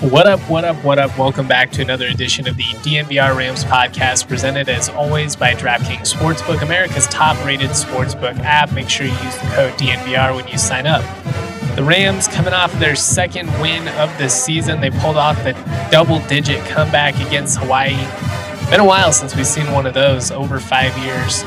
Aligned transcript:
What 0.00 0.26
up, 0.26 0.40
what 0.48 0.64
up, 0.64 0.82
what 0.82 0.98
up? 0.98 1.18
Welcome 1.18 1.46
back 1.46 1.70
to 1.72 1.82
another 1.82 2.06
edition 2.06 2.48
of 2.48 2.56
the 2.56 2.62
DNVR 2.62 3.36
Rams 3.36 3.64
podcast, 3.64 4.28
presented 4.28 4.70
as 4.70 4.88
always 4.88 5.36
by 5.36 5.52
DraftKings 5.52 6.14
Sportsbook, 6.14 6.62
America's 6.62 7.06
top 7.08 7.36
rated 7.44 7.68
sportsbook 7.72 8.38
app. 8.38 8.72
Make 8.72 8.88
sure 8.88 9.04
you 9.04 9.12
use 9.12 9.34
the 9.36 9.50
code 9.54 9.74
DNVR 9.74 10.34
when 10.34 10.48
you 10.48 10.56
sign 10.56 10.86
up. 10.86 11.04
The 11.76 11.84
Rams 11.84 12.28
coming 12.28 12.54
off 12.54 12.72
their 12.78 12.96
second 12.96 13.48
win 13.60 13.88
of 13.98 14.16
the 14.16 14.30
season. 14.30 14.80
They 14.80 14.88
pulled 14.88 15.18
off 15.18 15.36
the 15.44 15.52
double 15.92 16.20
digit 16.28 16.64
comeback 16.64 17.14
against 17.16 17.58
Hawaii. 17.58 17.98
Been 18.70 18.80
a 18.80 18.86
while 18.86 19.12
since 19.12 19.36
we've 19.36 19.46
seen 19.46 19.70
one 19.70 19.84
of 19.84 19.92
those, 19.92 20.30
over 20.30 20.60
five 20.60 20.96
years. 20.96 21.42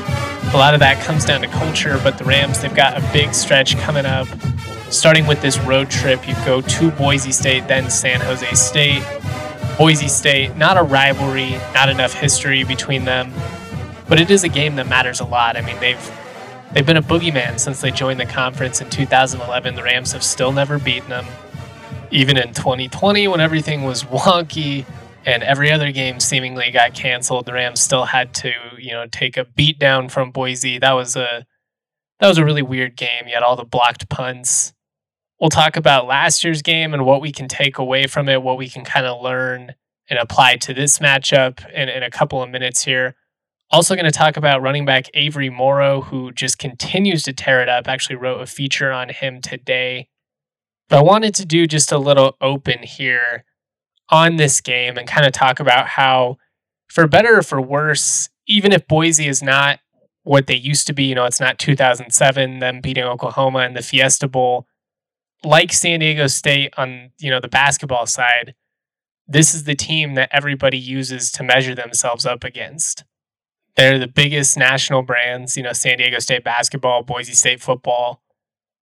A 0.54 0.56
lot 0.56 0.74
of 0.74 0.80
that 0.80 1.02
comes 1.04 1.24
down 1.24 1.40
to 1.40 1.48
culture, 1.48 1.98
but 2.04 2.18
the 2.18 2.24
Rams, 2.24 2.62
they've 2.62 2.72
got 2.72 2.96
a 2.96 3.12
big 3.12 3.34
stretch 3.34 3.76
coming 3.78 4.06
up 4.06 4.28
starting 4.90 5.26
with 5.26 5.42
this 5.42 5.58
road 5.60 5.90
trip, 5.90 6.26
you 6.26 6.34
go 6.44 6.60
to 6.60 6.90
Boise 6.92 7.32
State, 7.32 7.68
then 7.68 7.90
San 7.90 8.20
Jose 8.20 8.54
State. 8.54 9.02
Boise 9.76 10.08
State, 10.08 10.56
not 10.56 10.76
a 10.76 10.82
rivalry, 10.82 11.50
not 11.74 11.88
enough 11.88 12.12
history 12.12 12.62
between 12.62 13.04
them, 13.04 13.32
but 14.08 14.20
it 14.20 14.30
is 14.30 14.44
a 14.44 14.48
game 14.48 14.76
that 14.76 14.88
matters 14.88 15.18
a 15.18 15.24
lot. 15.24 15.56
I 15.56 15.62
mean, 15.62 15.78
they've 15.80 16.12
they've 16.72 16.86
been 16.86 16.96
a 16.96 17.02
boogeyman 17.02 17.58
since 17.58 17.80
they 17.80 17.90
joined 17.90 18.20
the 18.20 18.26
conference 18.26 18.80
in 18.80 18.88
2011. 18.90 19.74
The 19.74 19.82
Rams 19.82 20.12
have 20.12 20.22
still 20.22 20.52
never 20.52 20.78
beaten 20.78 21.10
them. 21.10 21.26
Even 22.10 22.36
in 22.36 22.54
2020, 22.54 23.26
when 23.26 23.40
everything 23.40 23.82
was 23.82 24.04
wonky 24.04 24.84
and 25.26 25.42
every 25.42 25.72
other 25.72 25.90
game 25.90 26.20
seemingly 26.20 26.70
got 26.70 26.94
canceled, 26.94 27.46
the 27.46 27.52
Rams 27.52 27.80
still 27.80 28.04
had 28.04 28.32
to, 28.34 28.52
you 28.78 28.92
know, 28.92 29.06
take 29.10 29.36
a 29.36 29.44
beat 29.44 29.78
down 29.78 30.08
from 30.08 30.30
Boise. 30.30 30.78
That 30.78 30.92
was 30.92 31.16
a 31.16 31.46
that 32.20 32.28
was 32.28 32.38
a 32.38 32.44
really 32.44 32.62
weird 32.62 32.96
game. 32.96 33.26
You 33.26 33.34
had 33.34 33.42
all 33.42 33.56
the 33.56 33.64
blocked 33.64 34.08
punts. 34.08 34.72
We'll 35.40 35.50
talk 35.50 35.76
about 35.76 36.06
last 36.06 36.44
year's 36.44 36.62
game 36.62 36.94
and 36.94 37.04
what 37.04 37.20
we 37.20 37.32
can 37.32 37.48
take 37.48 37.78
away 37.78 38.06
from 38.06 38.28
it, 38.28 38.42
what 38.42 38.56
we 38.56 38.68
can 38.68 38.84
kind 38.84 39.06
of 39.06 39.20
learn 39.20 39.74
and 40.08 40.18
apply 40.18 40.56
to 40.56 40.74
this 40.74 40.98
matchup 40.98 41.68
in, 41.72 41.88
in 41.88 42.02
a 42.02 42.10
couple 42.10 42.42
of 42.42 42.50
minutes 42.50 42.84
here. 42.84 43.16
Also, 43.70 43.96
going 43.96 44.04
to 44.04 44.10
talk 44.10 44.36
about 44.36 44.62
running 44.62 44.84
back 44.84 45.08
Avery 45.14 45.50
Morrow, 45.50 46.02
who 46.02 46.30
just 46.30 46.58
continues 46.58 47.22
to 47.24 47.32
tear 47.32 47.60
it 47.60 47.68
up. 47.68 47.88
Actually, 47.88 48.16
wrote 48.16 48.40
a 48.40 48.46
feature 48.46 48.92
on 48.92 49.08
him 49.08 49.40
today. 49.40 50.08
But 50.88 50.98
I 50.98 51.02
wanted 51.02 51.34
to 51.36 51.46
do 51.46 51.66
just 51.66 51.90
a 51.90 51.98
little 51.98 52.36
open 52.40 52.82
here 52.82 53.44
on 54.10 54.36
this 54.36 54.60
game 54.60 54.96
and 54.96 55.08
kind 55.08 55.26
of 55.26 55.32
talk 55.32 55.58
about 55.58 55.88
how, 55.88 56.36
for 56.88 57.08
better 57.08 57.38
or 57.38 57.42
for 57.42 57.60
worse, 57.60 58.28
even 58.46 58.70
if 58.70 58.86
Boise 58.86 59.26
is 59.26 59.42
not 59.42 59.80
what 60.22 60.46
they 60.46 60.54
used 60.54 60.86
to 60.86 60.92
be, 60.92 61.04
you 61.04 61.14
know, 61.14 61.24
it's 61.24 61.40
not 61.40 61.58
2007, 61.58 62.58
them 62.58 62.80
beating 62.80 63.04
Oklahoma 63.04 63.60
in 63.60 63.74
the 63.74 63.82
Fiesta 63.82 64.28
Bowl 64.28 64.66
like 65.44 65.72
San 65.72 66.00
Diego 66.00 66.26
State 66.26 66.74
on 66.76 67.10
you 67.18 67.30
know 67.30 67.40
the 67.40 67.48
basketball 67.48 68.06
side, 68.06 68.54
this 69.26 69.54
is 69.54 69.64
the 69.64 69.74
team 69.74 70.14
that 70.14 70.28
everybody 70.32 70.78
uses 70.78 71.30
to 71.32 71.42
measure 71.42 71.74
themselves 71.74 72.26
up 72.26 72.44
against. 72.44 73.04
They're 73.76 73.98
the 73.98 74.06
biggest 74.06 74.56
national 74.56 75.02
brands, 75.02 75.56
you 75.56 75.62
know, 75.62 75.72
San 75.72 75.98
Diego 75.98 76.18
State 76.18 76.44
basketball, 76.44 77.02
Boise 77.02 77.32
State 77.32 77.60
football, 77.60 78.22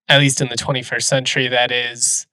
at 0.08 0.20
least 0.20 0.40
in 0.40 0.48
the 0.48 0.56
21st 0.56 1.02
century, 1.02 1.48
that 1.48 1.70
is. 1.70 2.26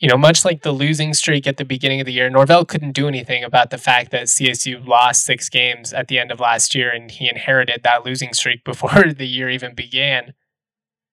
You 0.00 0.08
know, 0.08 0.16
much 0.16 0.44
like 0.44 0.62
the 0.62 0.70
losing 0.70 1.12
streak 1.12 1.44
at 1.48 1.56
the 1.56 1.64
beginning 1.64 1.98
of 1.98 2.06
the 2.06 2.12
year, 2.12 2.30
Norvell 2.30 2.64
couldn't 2.64 2.92
do 2.92 3.08
anything 3.08 3.42
about 3.42 3.70
the 3.70 3.78
fact 3.78 4.12
that 4.12 4.26
CSU 4.26 4.86
lost 4.86 5.24
six 5.24 5.48
games 5.48 5.92
at 5.92 6.06
the 6.06 6.20
end 6.20 6.30
of 6.30 6.38
last 6.38 6.72
year 6.72 6.88
and 6.88 7.10
he 7.10 7.28
inherited 7.28 7.82
that 7.82 8.04
losing 8.04 8.32
streak 8.32 8.62
before 8.64 9.12
the 9.12 9.26
year 9.26 9.50
even 9.50 9.74
began. 9.74 10.34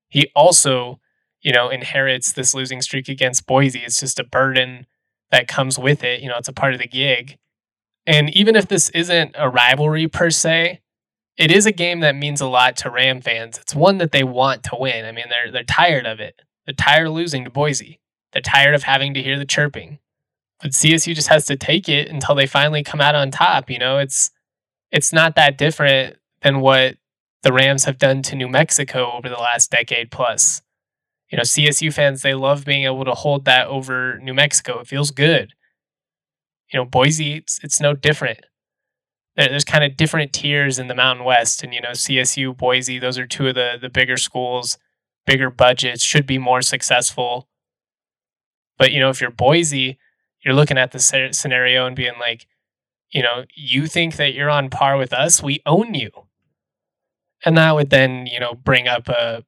He 0.08 0.32
also 0.36 1.00
you 1.46 1.54
know, 1.54 1.70
inherits 1.70 2.32
this 2.32 2.56
losing 2.56 2.82
streak 2.82 3.08
against 3.08 3.46
Boise. 3.46 3.82
It's 3.82 4.00
just 4.00 4.20
a 4.20 4.24
burden 4.24 4.88
that 5.30 5.48
comes 5.48 5.78
with 5.78 6.04
it. 6.04 6.22
You 6.22 6.28
know, 6.28 6.38
it's 6.38 6.48
a 6.48 6.54
part 6.54 6.74
of 6.74 6.80
the 6.80 6.88
gig. 6.88 7.38
And 8.08 8.36
even 8.36 8.56
if 8.56 8.68
this 8.68 8.90
isn't 8.90 9.36
a 9.38 9.48
rivalry 9.48 10.08
per 10.08 10.32
se, 10.32 10.82
it 11.38 11.52
is 11.52 11.68
a 11.68 11.72
game 11.72 12.00
that 12.00 12.16
means 12.16 12.42
a 12.42 12.48
lot 12.48 12.76
to 12.78 12.90
Ram 12.90 13.22
fans. 13.22 13.60
It's 13.60 13.76
one 13.76 14.00
that 14.00 14.12
they 14.12 14.24
want 14.24 14.64
to 14.64 14.78
win. 14.80 15.06
I 15.06 15.12
mean, 15.12 15.26
they're 15.30 15.52
they're 15.52 15.64
tired 15.64 16.08
of 16.08 16.20
it. 16.20 16.42
They're 16.66 16.74
tired 16.74 17.06
of 17.06 17.14
losing 17.14 17.44
to 17.44 17.52
Boise. 17.52 18.00
They're 18.34 18.42
tired 18.42 18.74
of 18.74 18.84
having 18.84 19.14
to 19.14 19.22
hear 19.22 19.38
the 19.38 19.46
chirping. 19.46 20.00
But 20.64 20.72
CSU 20.72 21.14
just 21.14 21.28
has 21.28 21.46
to 21.46 21.56
take 21.56 21.88
it 21.88 22.10
until 22.10 22.34
they 22.34 22.48
finally 22.48 22.82
come 22.82 23.02
out 23.02 23.14
on 23.14 23.30
top. 23.30 23.70
You 23.70 23.78
know, 23.78 24.00
it's 24.00 24.32
it's 24.92 25.14
not 25.14 25.36
that 25.36 25.60
different 25.60 26.16
than 26.42 26.60
what 26.60 26.96
the 27.44 27.54
Rams 27.54 27.86
have 27.86 28.00
done 28.00 28.24
to 28.24 28.36
New 28.36 28.48
Mexico 28.48 29.12
over 29.12 29.30
the 29.30 29.36
last 29.36 29.70
decade 29.70 30.10
plus 30.10 30.64
you 31.30 31.38
know, 31.38 31.44
CSU 31.44 31.92
fans, 31.94 32.22
they 32.22 32.34
love 32.34 32.66
being 32.66 32.84
able 32.84 33.06
to 33.06 33.14
hold 33.14 33.46
that 33.46 33.68
over 33.68 34.20
New 34.20 34.34
Mexico. 34.34 34.80
It 34.80 34.88
feels 34.88 35.12
good. 35.12 35.54
You 36.72 36.80
know, 36.80 36.86
Boise, 36.86 37.34
it's, 37.34 37.60
it's 37.64 37.82
no 37.82 37.94
different. 37.94 38.40
There, 39.36 39.50
there's 39.50 39.66
kind 39.66 39.84
of 39.84 39.98
different 39.98 40.34
tiers 40.34 40.78
in 40.78 40.88
the 40.88 40.96
Mountain 40.96 41.26
West. 41.26 41.64
And, 41.64 41.74
you 41.74 41.82
know, 41.82 41.92
CSU, 41.92 42.56
Boise, 42.56 43.00
those 43.00 43.18
are 43.18 43.28
two 43.28 43.48
of 43.48 43.56
the, 43.56 43.78
the 43.80 43.90
bigger 43.90 44.18
schools, 44.18 44.78
bigger 45.26 45.50
budgets, 45.50 46.04
should 46.04 46.28
be 46.28 46.38
more 46.38 46.62
successful. 46.62 47.48
But, 48.78 48.92
you 48.92 49.00
know, 49.00 49.10
if 49.10 49.22
you're 49.22 49.32
Boise, 49.32 49.98
you're 50.44 50.54
looking 50.54 50.78
at 50.78 50.92
the 50.92 51.00
scenario 51.00 51.88
and 51.88 51.96
being 51.96 52.20
like, 52.20 52.46
you 53.10 53.24
know, 53.24 53.46
you 53.56 53.88
think 53.88 54.18
that 54.18 54.34
you're 54.34 54.50
on 54.50 54.70
par 54.70 54.98
with 54.98 55.14
us, 55.14 55.42
we 55.42 55.62
own 55.66 55.94
you. 55.94 56.12
And 57.44 57.58
that 57.58 57.74
would 57.76 57.90
then, 57.90 58.28
you 58.28 58.40
know, 58.40 58.54
bring 58.54 58.88
up 58.88 59.08
a 59.08 59.44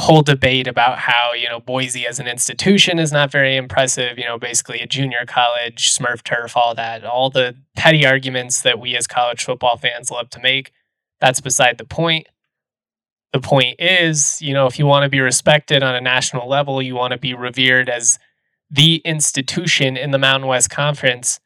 whole 0.00 0.22
debate 0.22 0.66
about 0.66 0.98
how 0.98 1.32
you 1.34 1.48
know 1.48 1.60
Boise 1.60 2.06
as 2.06 2.18
an 2.18 2.26
institution 2.26 2.98
is 2.98 3.12
not 3.12 3.30
very 3.30 3.56
impressive. 3.56 4.18
You 4.18 4.24
know, 4.24 4.38
basically 4.38 4.80
a 4.80 4.86
junior 4.86 5.24
college, 5.26 5.92
Smurf 5.92 6.22
turf, 6.22 6.56
all 6.56 6.74
that, 6.74 7.04
all 7.04 7.30
the 7.30 7.56
petty 7.76 8.06
arguments 8.06 8.62
that 8.62 8.78
we 8.78 8.96
as 8.96 9.06
college 9.06 9.44
football 9.44 9.76
fans 9.76 10.10
love 10.10 10.30
to 10.30 10.40
make. 10.40 10.72
That's 11.20 11.40
beside 11.40 11.78
the 11.78 11.84
point. 11.84 12.26
The 13.32 13.40
point 13.40 13.76
is, 13.78 14.42
you 14.42 14.52
know, 14.52 14.66
if 14.66 14.78
you 14.78 14.86
want 14.86 15.04
to 15.04 15.08
be 15.08 15.20
respected 15.20 15.82
on 15.82 15.94
a 15.94 16.00
national 16.00 16.48
level, 16.48 16.82
you 16.82 16.94
want 16.94 17.12
to 17.12 17.18
be 17.18 17.32
revered 17.32 17.88
as 17.88 18.18
the 18.70 18.96
institution 19.04 19.96
in 19.96 20.10
the 20.10 20.18
Mountain 20.18 20.48
West 20.48 20.70
Conference. 20.70 21.40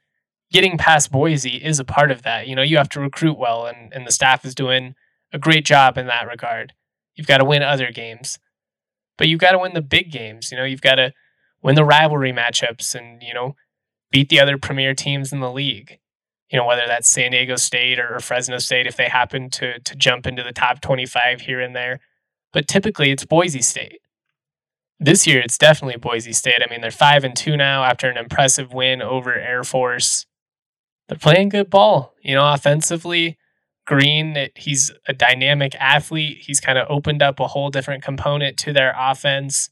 Getting 0.53 0.79
past 0.79 1.11
Boise 1.11 1.57
is 1.57 1.79
a 1.79 1.85
part 1.85 2.11
of 2.11 2.23
that. 2.23 2.47
You 2.47 2.57
know, 2.57 2.63
you 2.63 2.77
have 2.77 2.89
to 2.91 3.01
recruit 3.01 3.39
well, 3.39 3.67
and, 3.67 3.93
and 3.93 4.07
the 4.07 4.13
staff 4.13 4.45
is 4.45 4.55
doing 4.55 4.95
a 5.33 5.39
great 5.39 5.65
job 5.65 5.99
in 5.99 6.07
that 6.07 6.29
regard. 6.29 6.73
You've 7.17 7.27
got 7.27 7.39
to 7.39 7.45
win 7.45 7.63
other 7.63 7.91
games, 7.91 8.39
but 9.17 9.29
you've 9.29 9.41
got 9.41 9.53
to 9.53 9.59
win 9.59 9.75
the 9.75 9.83
big 9.83 10.13
games. 10.13 10.53
You 10.53 10.59
know, 10.59 10.65
you've 10.65 10.83
got 10.83 10.97
to 10.97 11.13
win 11.63 11.75
the 11.75 11.85
rivalry 11.85 12.33
matchups 12.33 12.95
and, 12.95 13.23
you 13.23 13.35
know, 13.35 13.57
beat 14.11 14.29
the 14.29 14.41
other 14.41 14.59
premier 14.59 14.95
teams 14.95 15.33
in 15.33 15.41
the 15.41 15.51
league. 15.51 15.99
You 16.51 16.59
know, 16.59 16.67
whether 16.67 16.87
that's 16.87 17.09
San 17.09 17.33
Diego 17.33 17.57
State 17.57 17.99
or 17.99 18.21
Fresno 18.21 18.59
State, 18.59 18.87
if 18.87 18.97
they 18.97 19.09
happen 19.09 19.51
to, 19.51 19.81
to 19.81 19.97
jump 19.97 20.27
into 20.27 20.45
the 20.45 20.53
top 20.53 20.81
25 20.81 21.41
here 21.41 21.61
and 21.61 21.75
there. 21.75 21.99
But 22.53 22.69
typically 22.69 23.11
it's 23.11 23.25
Boise 23.25 23.63
State. 23.63 24.01
This 24.99 25.27
year, 25.27 25.41
it's 25.41 25.59
definitely 25.59 25.99
Boise 25.99 26.33
State. 26.33 26.63
I 26.65 26.71
mean, 26.71 26.81
they're 26.81 26.91
5 26.91 27.25
and 27.25 27.37
2 27.37 27.57
now 27.57 27.85
after 27.85 28.09
an 28.09 28.17
impressive 28.17 28.73
win 28.73 29.03
over 29.03 29.35
Air 29.35 29.63
Force. 29.63 30.25
They're 31.09 31.19
playing 31.19 31.51
good 31.51 31.69
ball. 31.69 32.15
You 32.23 32.35
know, 32.35 32.51
offensively, 32.51 33.37
Green, 33.87 34.49
he's 34.57 34.91
a 35.07 35.13
dynamic 35.13 35.75
athlete. 35.77 36.39
He's 36.41 36.61
kind 36.61 36.77
of 36.77 36.87
opened 36.91 37.23
up 37.23 37.39
a 37.39 37.47
whole 37.47 37.71
different 37.71 38.03
component 38.03 38.57
to 38.59 38.73
their 38.73 38.95
offense. 38.99 39.71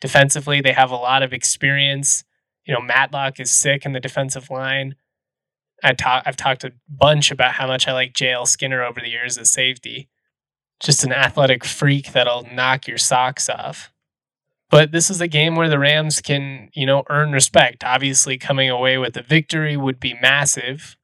Defensively, 0.00 0.60
they 0.60 0.72
have 0.72 0.90
a 0.90 0.96
lot 0.96 1.22
of 1.22 1.32
experience. 1.32 2.24
You 2.66 2.74
know, 2.74 2.82
Matlock 2.82 3.40
is 3.40 3.50
sick 3.50 3.86
in 3.86 3.92
the 3.92 4.00
defensive 4.00 4.50
line. 4.50 4.94
I 5.82 5.92
talk, 5.92 6.22
I've 6.26 6.36
talked 6.36 6.64
a 6.64 6.72
bunch 6.88 7.30
about 7.30 7.52
how 7.52 7.66
much 7.66 7.88
I 7.88 7.92
like 7.92 8.12
JL 8.12 8.46
Skinner 8.46 8.82
over 8.82 9.00
the 9.00 9.08
years 9.08 9.38
as 9.38 9.52
safety. 9.52 10.08
Just 10.80 11.04
an 11.04 11.12
athletic 11.12 11.64
freak 11.64 12.12
that'll 12.12 12.46
knock 12.52 12.86
your 12.86 12.98
socks 12.98 13.48
off. 13.48 13.90
But 14.68 14.92
this 14.92 15.10
is 15.10 15.20
a 15.20 15.28
game 15.28 15.54
where 15.54 15.68
the 15.68 15.78
Rams 15.78 16.20
can, 16.20 16.70
you 16.74 16.86
know, 16.86 17.04
earn 17.08 17.32
respect. 17.32 17.84
Obviously, 17.84 18.36
coming 18.36 18.68
away 18.68 18.98
with 18.98 19.16
a 19.16 19.22
victory 19.22 19.76
would 19.76 20.00
be 20.00 20.18
massive. 20.20 20.96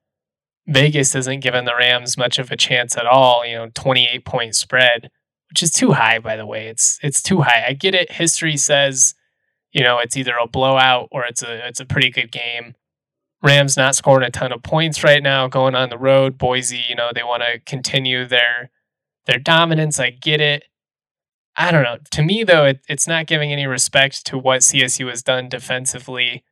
Vegas 0.67 1.15
isn't 1.15 1.41
giving 1.41 1.65
the 1.65 1.75
Rams 1.77 2.17
much 2.17 2.39
of 2.39 2.51
a 2.51 2.57
chance 2.57 2.97
at 2.97 3.07
all. 3.07 3.45
You 3.45 3.57
know, 3.57 3.71
28 3.75 4.25
point 4.25 4.55
spread, 4.55 5.11
which 5.49 5.63
is 5.63 5.73
too 5.73 5.93
high, 5.93 6.19
by 6.19 6.37
the 6.37 6.47
way. 6.47 6.69
It's 6.69 6.99
it's 7.03 7.23
too 7.23 7.43
high. 7.43 7.65
I 7.67 7.73
get 7.73 7.95
it. 7.95 8.13
History 8.13 8.57
says, 8.57 9.15
you 9.73 9.83
know, 9.83 9.99
it's 9.99 10.17
either 10.17 10.37
a 10.37 10.47
blowout 10.47 11.09
or 11.11 11.25
it's 11.25 11.43
a 11.43 11.67
it's 11.67 11.81
a 11.81 11.87
pretty 11.87 12.11
good 12.11 12.31
game. 12.31 12.75
Rams 13.43 13.77
not 13.77 13.97
scoring 13.97 14.27
a 14.27 14.31
ton 14.31 14.53
of 14.53 14.63
points 14.63 15.03
right 15.03 15.23
now, 15.23 15.49
going 15.49 15.75
on 15.75 15.91
the 15.91 15.99
road. 15.99 16.39
Boise, 16.39 16.85
you 16.89 16.95
know, 16.95 17.11
they 17.13 17.25
want 17.25 17.43
to 17.43 17.59
continue 17.61 18.25
their 18.25 18.71
their 19.27 19.39
dominance. 19.39 19.99
I 19.99 20.11
get 20.11 20.41
it. 20.41 20.65
I 21.57 21.71
don't 21.71 21.83
know. 21.83 21.99
To 22.13 22.23
me, 22.23 22.45
though, 22.45 22.65
it, 22.65 22.81
it's 22.89 23.07
not 23.07 23.27
giving 23.27 23.53
any 23.53 23.67
respect 23.67 24.25
to 24.27 24.39
what 24.39 24.61
CSU 24.61 25.09
has 25.09 25.23
done 25.23 25.49
defensively 25.49 26.45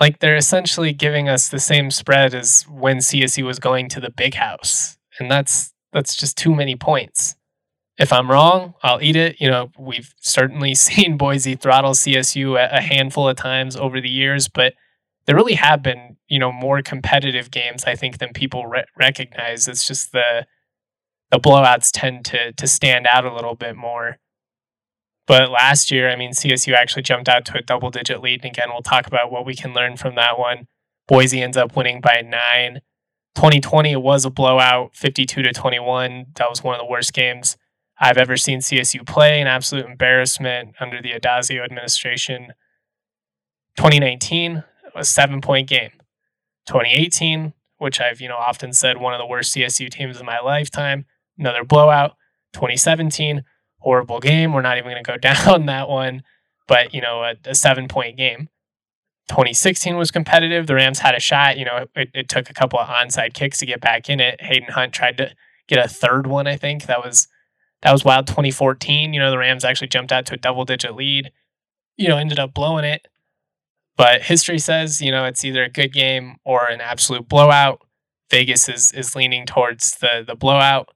like 0.00 0.18
they're 0.18 0.36
essentially 0.36 0.92
giving 0.92 1.28
us 1.28 1.48
the 1.48 1.58
same 1.58 1.90
spread 1.90 2.34
as 2.34 2.62
when 2.68 2.98
CSU 2.98 3.44
was 3.44 3.58
going 3.58 3.88
to 3.90 4.00
the 4.00 4.10
big 4.10 4.34
house. 4.34 4.98
And 5.18 5.30
that's 5.30 5.72
that's 5.92 6.14
just 6.14 6.36
too 6.36 6.54
many 6.54 6.76
points. 6.76 7.36
If 7.98 8.12
I'm 8.12 8.30
wrong, 8.30 8.74
I'll 8.82 9.02
eat 9.02 9.16
it. 9.16 9.40
You 9.40 9.50
know, 9.50 9.70
we've 9.78 10.14
certainly 10.20 10.74
seen 10.86 11.16
Boise 11.16 11.54
throttle 11.54 11.92
CSU 11.92 12.62
a 12.62 12.80
handful 12.80 13.28
of 13.28 13.36
times 13.36 13.76
over 13.76 14.00
the 14.00 14.10
years, 14.10 14.48
but 14.48 14.74
there 15.26 15.36
really 15.36 15.54
have 15.54 15.82
been, 15.82 16.16
you 16.28 16.38
know, 16.38 16.52
more 16.52 16.82
competitive 16.82 17.50
games 17.50 17.84
I 17.84 17.94
think 17.94 18.18
than 18.18 18.32
people 18.32 18.66
re- 18.66 18.84
recognize. 18.98 19.66
It's 19.68 19.86
just 19.86 20.12
the 20.12 20.46
the 21.30 21.38
blowouts 21.38 21.90
tend 21.92 22.24
to 22.26 22.52
to 22.52 22.66
stand 22.66 23.06
out 23.06 23.24
a 23.24 23.34
little 23.34 23.54
bit 23.54 23.76
more. 23.76 24.18
But 25.26 25.50
last 25.50 25.90
year, 25.90 26.08
I 26.10 26.16
mean, 26.16 26.32
CSU 26.32 26.74
actually 26.74 27.02
jumped 27.02 27.28
out 27.28 27.44
to 27.46 27.58
a 27.58 27.62
double 27.62 27.90
digit 27.90 28.22
lead. 28.22 28.44
And 28.44 28.52
again, 28.52 28.68
we'll 28.70 28.82
talk 28.82 29.06
about 29.06 29.32
what 29.32 29.44
we 29.44 29.54
can 29.54 29.74
learn 29.74 29.96
from 29.96 30.14
that 30.14 30.38
one. 30.38 30.68
Boise 31.08 31.42
ends 31.42 31.56
up 31.56 31.76
winning 31.76 32.00
by 32.00 32.22
nine. 32.22 32.80
2020 33.34 33.92
it 33.92 34.02
was 34.02 34.24
a 34.24 34.30
blowout, 34.30 34.94
52 34.94 35.42
to 35.42 35.52
21. 35.52 36.26
That 36.36 36.48
was 36.48 36.62
one 36.62 36.74
of 36.74 36.80
the 36.80 36.86
worst 36.86 37.12
games 37.12 37.56
I've 37.98 38.16
ever 38.16 38.36
seen 38.36 38.60
CSU 38.60 39.06
play. 39.06 39.40
An 39.40 39.46
absolute 39.46 39.86
embarrassment 39.86 40.74
under 40.80 41.02
the 41.02 41.12
Addazio 41.12 41.64
administration. 41.64 42.52
2019 43.76 44.62
a 44.96 45.04
seven 45.04 45.40
point 45.40 45.68
game. 45.68 45.92
2018, 46.66 47.52
which 47.78 48.00
I've 48.00 48.20
you 48.20 48.28
know 48.28 48.36
often 48.36 48.72
said 48.72 48.98
one 48.98 49.14
of 49.14 49.18
the 49.18 49.26
worst 49.26 49.54
CSU 49.54 49.90
teams 49.90 50.18
in 50.18 50.26
my 50.26 50.40
lifetime, 50.40 51.06
another 51.38 51.64
blowout. 51.64 52.16
2017, 52.52 53.44
horrible 53.86 54.18
game. 54.18 54.52
We're 54.52 54.62
not 54.62 54.78
even 54.78 54.90
going 54.90 55.02
to 55.02 55.08
go 55.08 55.16
down 55.44 55.66
that 55.66 55.88
one, 55.88 56.24
but 56.66 56.92
you 56.92 57.00
know 57.00 57.22
a, 57.22 57.36
a 57.44 57.54
seven 57.54 57.86
point 57.86 58.16
game. 58.16 58.48
2016 59.28 59.96
was 59.96 60.10
competitive. 60.10 60.66
The 60.66 60.74
Rams 60.74 61.00
had 61.00 61.14
a 61.14 61.20
shot. 61.20 61.56
You 61.56 61.64
know, 61.64 61.86
it, 61.94 62.10
it 62.14 62.28
took 62.28 62.50
a 62.50 62.54
couple 62.54 62.78
of 62.78 62.88
onside 62.88 63.34
kicks 63.34 63.58
to 63.58 63.66
get 63.66 63.80
back 63.80 64.08
in 64.08 64.20
it. 64.20 64.40
Hayden 64.40 64.70
Hunt 64.70 64.92
tried 64.92 65.16
to 65.18 65.34
get 65.66 65.84
a 65.84 65.88
third 65.88 66.26
one. 66.26 66.46
I 66.46 66.56
think 66.56 66.86
that 66.86 67.04
was 67.04 67.28
that 67.82 67.92
was 67.92 68.04
wild. 68.04 68.26
2014. 68.26 69.14
You 69.14 69.20
know, 69.20 69.30
the 69.30 69.38
Rams 69.38 69.64
actually 69.64 69.88
jumped 69.88 70.12
out 70.12 70.26
to 70.26 70.34
a 70.34 70.38
double 70.38 70.64
digit 70.64 70.96
lead. 70.96 71.30
You 71.96 72.08
know, 72.08 72.18
ended 72.18 72.40
up 72.40 72.54
blowing 72.54 72.84
it. 72.84 73.06
But 73.96 74.22
history 74.22 74.58
says, 74.58 75.00
you 75.00 75.10
know, 75.10 75.24
it's 75.24 75.44
either 75.44 75.64
a 75.64 75.70
good 75.70 75.92
game 75.92 76.36
or 76.44 76.66
an 76.66 76.80
absolute 76.80 77.28
blowout. 77.28 77.80
Vegas 78.30 78.68
is 78.68 78.92
is 78.92 79.14
leaning 79.14 79.46
towards 79.46 79.96
the 80.00 80.24
the 80.26 80.34
blowout. 80.34 80.88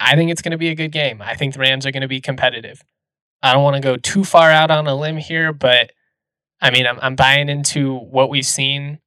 I 0.00 0.16
think 0.16 0.30
it's 0.30 0.42
going 0.42 0.52
to 0.52 0.58
be 0.58 0.68
a 0.68 0.74
good 0.74 0.92
game. 0.92 1.22
I 1.22 1.34
think 1.34 1.54
the 1.54 1.60
Rams 1.60 1.86
are 1.86 1.90
going 1.90 2.02
to 2.02 2.08
be 2.08 2.20
competitive. 2.20 2.82
I 3.42 3.52
don't 3.52 3.62
want 3.62 3.76
to 3.76 3.82
go 3.82 3.96
too 3.96 4.24
far 4.24 4.50
out 4.50 4.70
on 4.70 4.86
a 4.86 4.94
limb 4.94 5.18
here, 5.18 5.52
but 5.52 5.92
I 6.60 6.70
mean, 6.70 6.86
I'm, 6.86 6.98
I'm 7.02 7.14
buying 7.14 7.48
into 7.48 7.96
what 7.98 8.30
we've 8.30 8.46
seen 8.46 9.00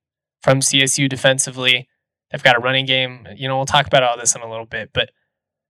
from 0.44 0.60
CSU 0.60 1.10
defensively. 1.10 1.88
They've 2.32 2.44
got 2.44 2.56
a 2.56 2.60
running 2.60 2.86
game. 2.86 3.28
You 3.36 3.48
know, 3.48 3.58
we'll 3.58 3.66
talk 3.66 3.88
about 3.88 4.04
all 4.04 4.18
this 4.18 4.36
in 4.36 4.42
a 4.42 4.50
little 4.50 4.66
bit, 4.66 4.92
but 4.94 5.10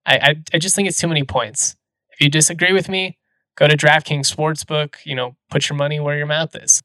I, 0.05 0.17
I, 0.17 0.35
I 0.53 0.57
just 0.57 0.75
think 0.75 0.87
it's 0.87 0.99
too 0.99 1.07
many 1.07 1.23
points. 1.23 1.75
If 2.11 2.21
you 2.21 2.29
disagree 2.29 2.73
with 2.73 2.89
me, 2.89 3.17
go 3.55 3.67
to 3.67 3.77
DraftKings 3.77 4.33
Sportsbook. 4.33 4.95
You 5.05 5.15
know, 5.15 5.35
put 5.49 5.69
your 5.69 5.77
money 5.77 5.99
where 5.99 6.17
your 6.17 6.25
mouth 6.25 6.55
is. 6.55 6.81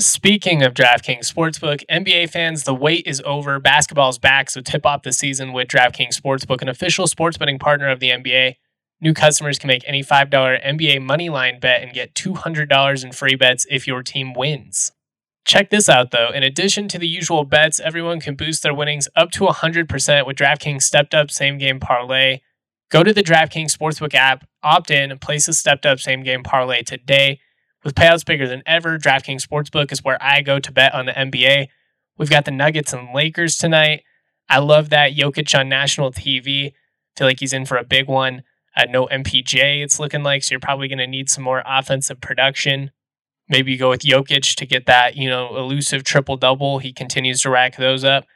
Speaking 0.00 0.62
of 0.62 0.74
DraftKings 0.74 1.28
Sportsbook, 1.32 1.82
NBA 1.90 2.30
fans, 2.30 2.62
the 2.62 2.72
wait 2.72 3.04
is 3.04 3.20
over. 3.26 3.58
Basketball's 3.58 4.16
back, 4.16 4.48
so 4.48 4.60
tip 4.60 4.86
off 4.86 5.02
the 5.02 5.12
season 5.12 5.52
with 5.52 5.66
DraftKings 5.66 6.16
Sportsbook, 6.16 6.62
an 6.62 6.68
official 6.68 7.08
sports 7.08 7.36
betting 7.36 7.58
partner 7.58 7.88
of 7.88 7.98
the 7.98 8.10
NBA. 8.10 8.54
New 9.00 9.12
customers 9.12 9.58
can 9.58 9.66
make 9.66 9.82
any 9.88 10.04
$5 10.04 10.30
NBA 10.30 11.02
money 11.04 11.28
line 11.28 11.58
bet 11.58 11.82
and 11.82 11.92
get 11.92 12.14
$200 12.14 13.04
in 13.04 13.10
free 13.10 13.34
bets 13.34 13.66
if 13.70 13.88
your 13.88 14.04
team 14.04 14.34
wins. 14.34 14.92
Check 15.44 15.70
this 15.70 15.88
out 15.88 16.12
though. 16.12 16.30
In 16.32 16.44
addition 16.44 16.86
to 16.86 16.98
the 17.00 17.08
usual 17.08 17.42
bets, 17.42 17.80
everyone 17.80 18.20
can 18.20 18.36
boost 18.36 18.62
their 18.62 18.74
winnings 18.74 19.08
up 19.16 19.32
to 19.32 19.46
100% 19.46 20.26
with 20.28 20.36
DraftKings 20.36 20.82
stepped 20.82 21.12
up 21.12 21.28
same 21.28 21.58
game 21.58 21.80
parlay. 21.80 22.38
Go 22.88 23.02
to 23.02 23.12
the 23.12 23.24
DraftKings 23.24 23.76
Sportsbook 23.76 24.14
app, 24.14 24.46
opt 24.62 24.92
in, 24.92 25.10
and 25.10 25.20
place 25.20 25.48
a 25.48 25.52
stepped 25.52 25.84
up 25.84 25.98
same 25.98 26.22
game 26.22 26.44
parlay 26.44 26.84
today. 26.84 27.40
With 27.88 27.94
payouts 27.94 28.26
bigger 28.26 28.46
than 28.46 28.62
ever, 28.66 28.98
DraftKings 28.98 29.46
Sportsbook 29.46 29.90
is 29.92 30.04
where 30.04 30.22
I 30.22 30.42
go 30.42 30.58
to 30.58 30.70
bet 30.70 30.92
on 30.92 31.06
the 31.06 31.12
NBA. 31.12 31.68
We've 32.18 32.28
got 32.28 32.44
the 32.44 32.50
Nuggets 32.50 32.92
and 32.92 33.14
Lakers 33.14 33.56
tonight. 33.56 34.02
I 34.46 34.58
love 34.58 34.90
that 34.90 35.12
Jokic 35.12 35.58
on 35.58 35.70
national 35.70 36.12
TV. 36.12 36.74
Feel 37.16 37.26
like 37.26 37.40
he's 37.40 37.54
in 37.54 37.64
for 37.64 37.78
a 37.78 37.84
big 37.84 38.06
one. 38.06 38.42
Uh, 38.76 38.84
no 38.90 39.06
MPJ, 39.06 39.82
it's 39.82 39.98
looking 39.98 40.22
like. 40.22 40.44
So 40.44 40.52
you're 40.52 40.60
probably 40.60 40.86
going 40.86 40.98
to 40.98 41.06
need 41.06 41.30
some 41.30 41.42
more 41.42 41.62
offensive 41.64 42.20
production. 42.20 42.90
Maybe 43.48 43.72
you 43.72 43.78
go 43.78 43.88
with 43.88 44.02
Jokic 44.02 44.54
to 44.56 44.66
get 44.66 44.84
that, 44.84 45.16
you 45.16 45.30
know, 45.30 45.56
elusive 45.56 46.04
triple 46.04 46.36
double. 46.36 46.80
He 46.80 46.92
continues 46.92 47.40
to 47.40 47.48
rack 47.48 47.78
those 47.78 48.04
up. 48.04 48.26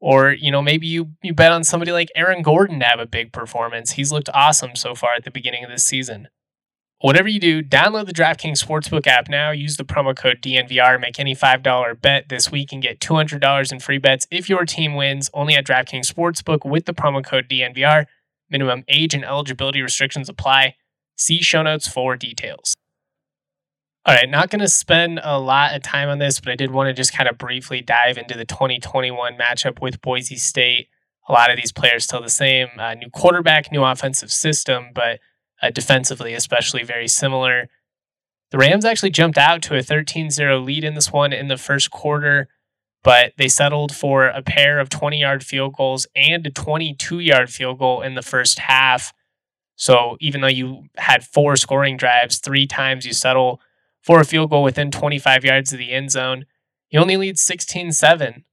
Or, 0.00 0.32
you 0.32 0.50
know, 0.50 0.62
maybe 0.62 0.86
you, 0.86 1.10
you 1.22 1.34
bet 1.34 1.52
on 1.52 1.64
somebody 1.64 1.92
like 1.92 2.08
Aaron 2.16 2.40
Gordon 2.40 2.80
to 2.80 2.86
have 2.86 2.98
a 2.98 3.04
big 3.04 3.30
performance. 3.30 3.90
He's 3.90 4.10
looked 4.10 4.30
awesome 4.32 4.74
so 4.74 4.94
far 4.94 5.10
at 5.14 5.24
the 5.24 5.30
beginning 5.30 5.64
of 5.64 5.70
this 5.70 5.84
season. 5.84 6.28
Whatever 7.02 7.26
you 7.26 7.40
do, 7.40 7.64
download 7.64 8.06
the 8.06 8.12
DraftKings 8.12 8.64
Sportsbook 8.64 9.08
app 9.08 9.28
now. 9.28 9.50
Use 9.50 9.76
the 9.76 9.84
promo 9.84 10.16
code 10.16 10.40
DNVR. 10.40 11.00
Make 11.00 11.18
any 11.18 11.34
$5 11.34 12.00
bet 12.00 12.28
this 12.28 12.52
week 12.52 12.72
and 12.72 12.80
get 12.80 13.00
$200 13.00 13.72
in 13.72 13.80
free 13.80 13.98
bets 13.98 14.28
if 14.30 14.48
your 14.48 14.64
team 14.64 14.94
wins. 14.94 15.28
Only 15.34 15.56
at 15.56 15.66
DraftKings 15.66 16.06
Sportsbook 16.06 16.64
with 16.64 16.86
the 16.86 16.94
promo 16.94 17.24
code 17.24 17.48
DNVR. 17.48 18.06
Minimum 18.50 18.84
age 18.86 19.14
and 19.14 19.24
eligibility 19.24 19.82
restrictions 19.82 20.28
apply. 20.28 20.76
See 21.16 21.42
show 21.42 21.62
notes 21.62 21.88
for 21.88 22.16
details. 22.16 22.76
All 24.06 24.14
right, 24.14 24.30
not 24.30 24.50
going 24.50 24.60
to 24.60 24.68
spend 24.68 25.18
a 25.24 25.40
lot 25.40 25.74
of 25.74 25.82
time 25.82 26.08
on 26.08 26.18
this, 26.18 26.38
but 26.38 26.52
I 26.52 26.56
did 26.56 26.70
want 26.70 26.86
to 26.86 26.92
just 26.92 27.12
kind 27.12 27.28
of 27.28 27.36
briefly 27.36 27.80
dive 27.80 28.16
into 28.16 28.38
the 28.38 28.44
2021 28.44 29.36
matchup 29.36 29.82
with 29.82 30.00
Boise 30.02 30.36
State. 30.36 30.86
A 31.28 31.32
lot 31.32 31.50
of 31.50 31.56
these 31.56 31.72
players 31.72 32.04
still 32.04 32.22
the 32.22 32.30
same. 32.30 32.68
Uh, 32.78 32.94
new 32.94 33.10
quarterback, 33.10 33.72
new 33.72 33.82
offensive 33.82 34.30
system, 34.30 34.90
but 34.94 35.18
uh, 35.62 35.70
defensively, 35.70 36.34
especially 36.34 36.82
very 36.82 37.08
similar. 37.08 37.68
The 38.50 38.58
Rams 38.58 38.84
actually 38.84 39.10
jumped 39.10 39.38
out 39.38 39.62
to 39.62 39.76
a 39.76 39.82
13 39.82 40.30
0 40.30 40.60
lead 40.60 40.84
in 40.84 40.94
this 40.94 41.12
one 41.12 41.32
in 41.32 41.48
the 41.48 41.56
first 41.56 41.90
quarter 41.90 42.48
but 43.02 43.32
they 43.36 43.48
settled 43.48 43.94
for 43.94 44.26
a 44.26 44.42
pair 44.42 44.78
of 44.78 44.88
20 44.88 45.18
yard 45.18 45.44
field 45.44 45.74
goals 45.74 46.06
and 46.14 46.46
a 46.46 46.50
22 46.50 47.18
yard 47.18 47.50
field 47.50 47.78
goal 47.78 48.02
in 48.02 48.14
the 48.14 48.22
first 48.22 48.60
half. 48.60 49.12
So 49.76 50.16
even 50.20 50.40
though 50.40 50.46
you 50.46 50.84
had 50.96 51.24
four 51.24 51.56
scoring 51.56 51.96
drives, 51.96 52.38
three 52.38 52.66
times 52.66 53.04
you 53.04 53.12
settle 53.12 53.60
for 54.02 54.20
a 54.20 54.24
field 54.24 54.50
goal 54.50 54.62
within 54.62 54.90
25 54.90 55.44
yards 55.44 55.72
of 55.72 55.78
the 55.78 55.92
end 55.92 56.10
zone. 56.10 56.46
You 56.90 57.00
only 57.00 57.16
lead 57.16 57.38
16 57.38 57.92
7, 57.92 58.44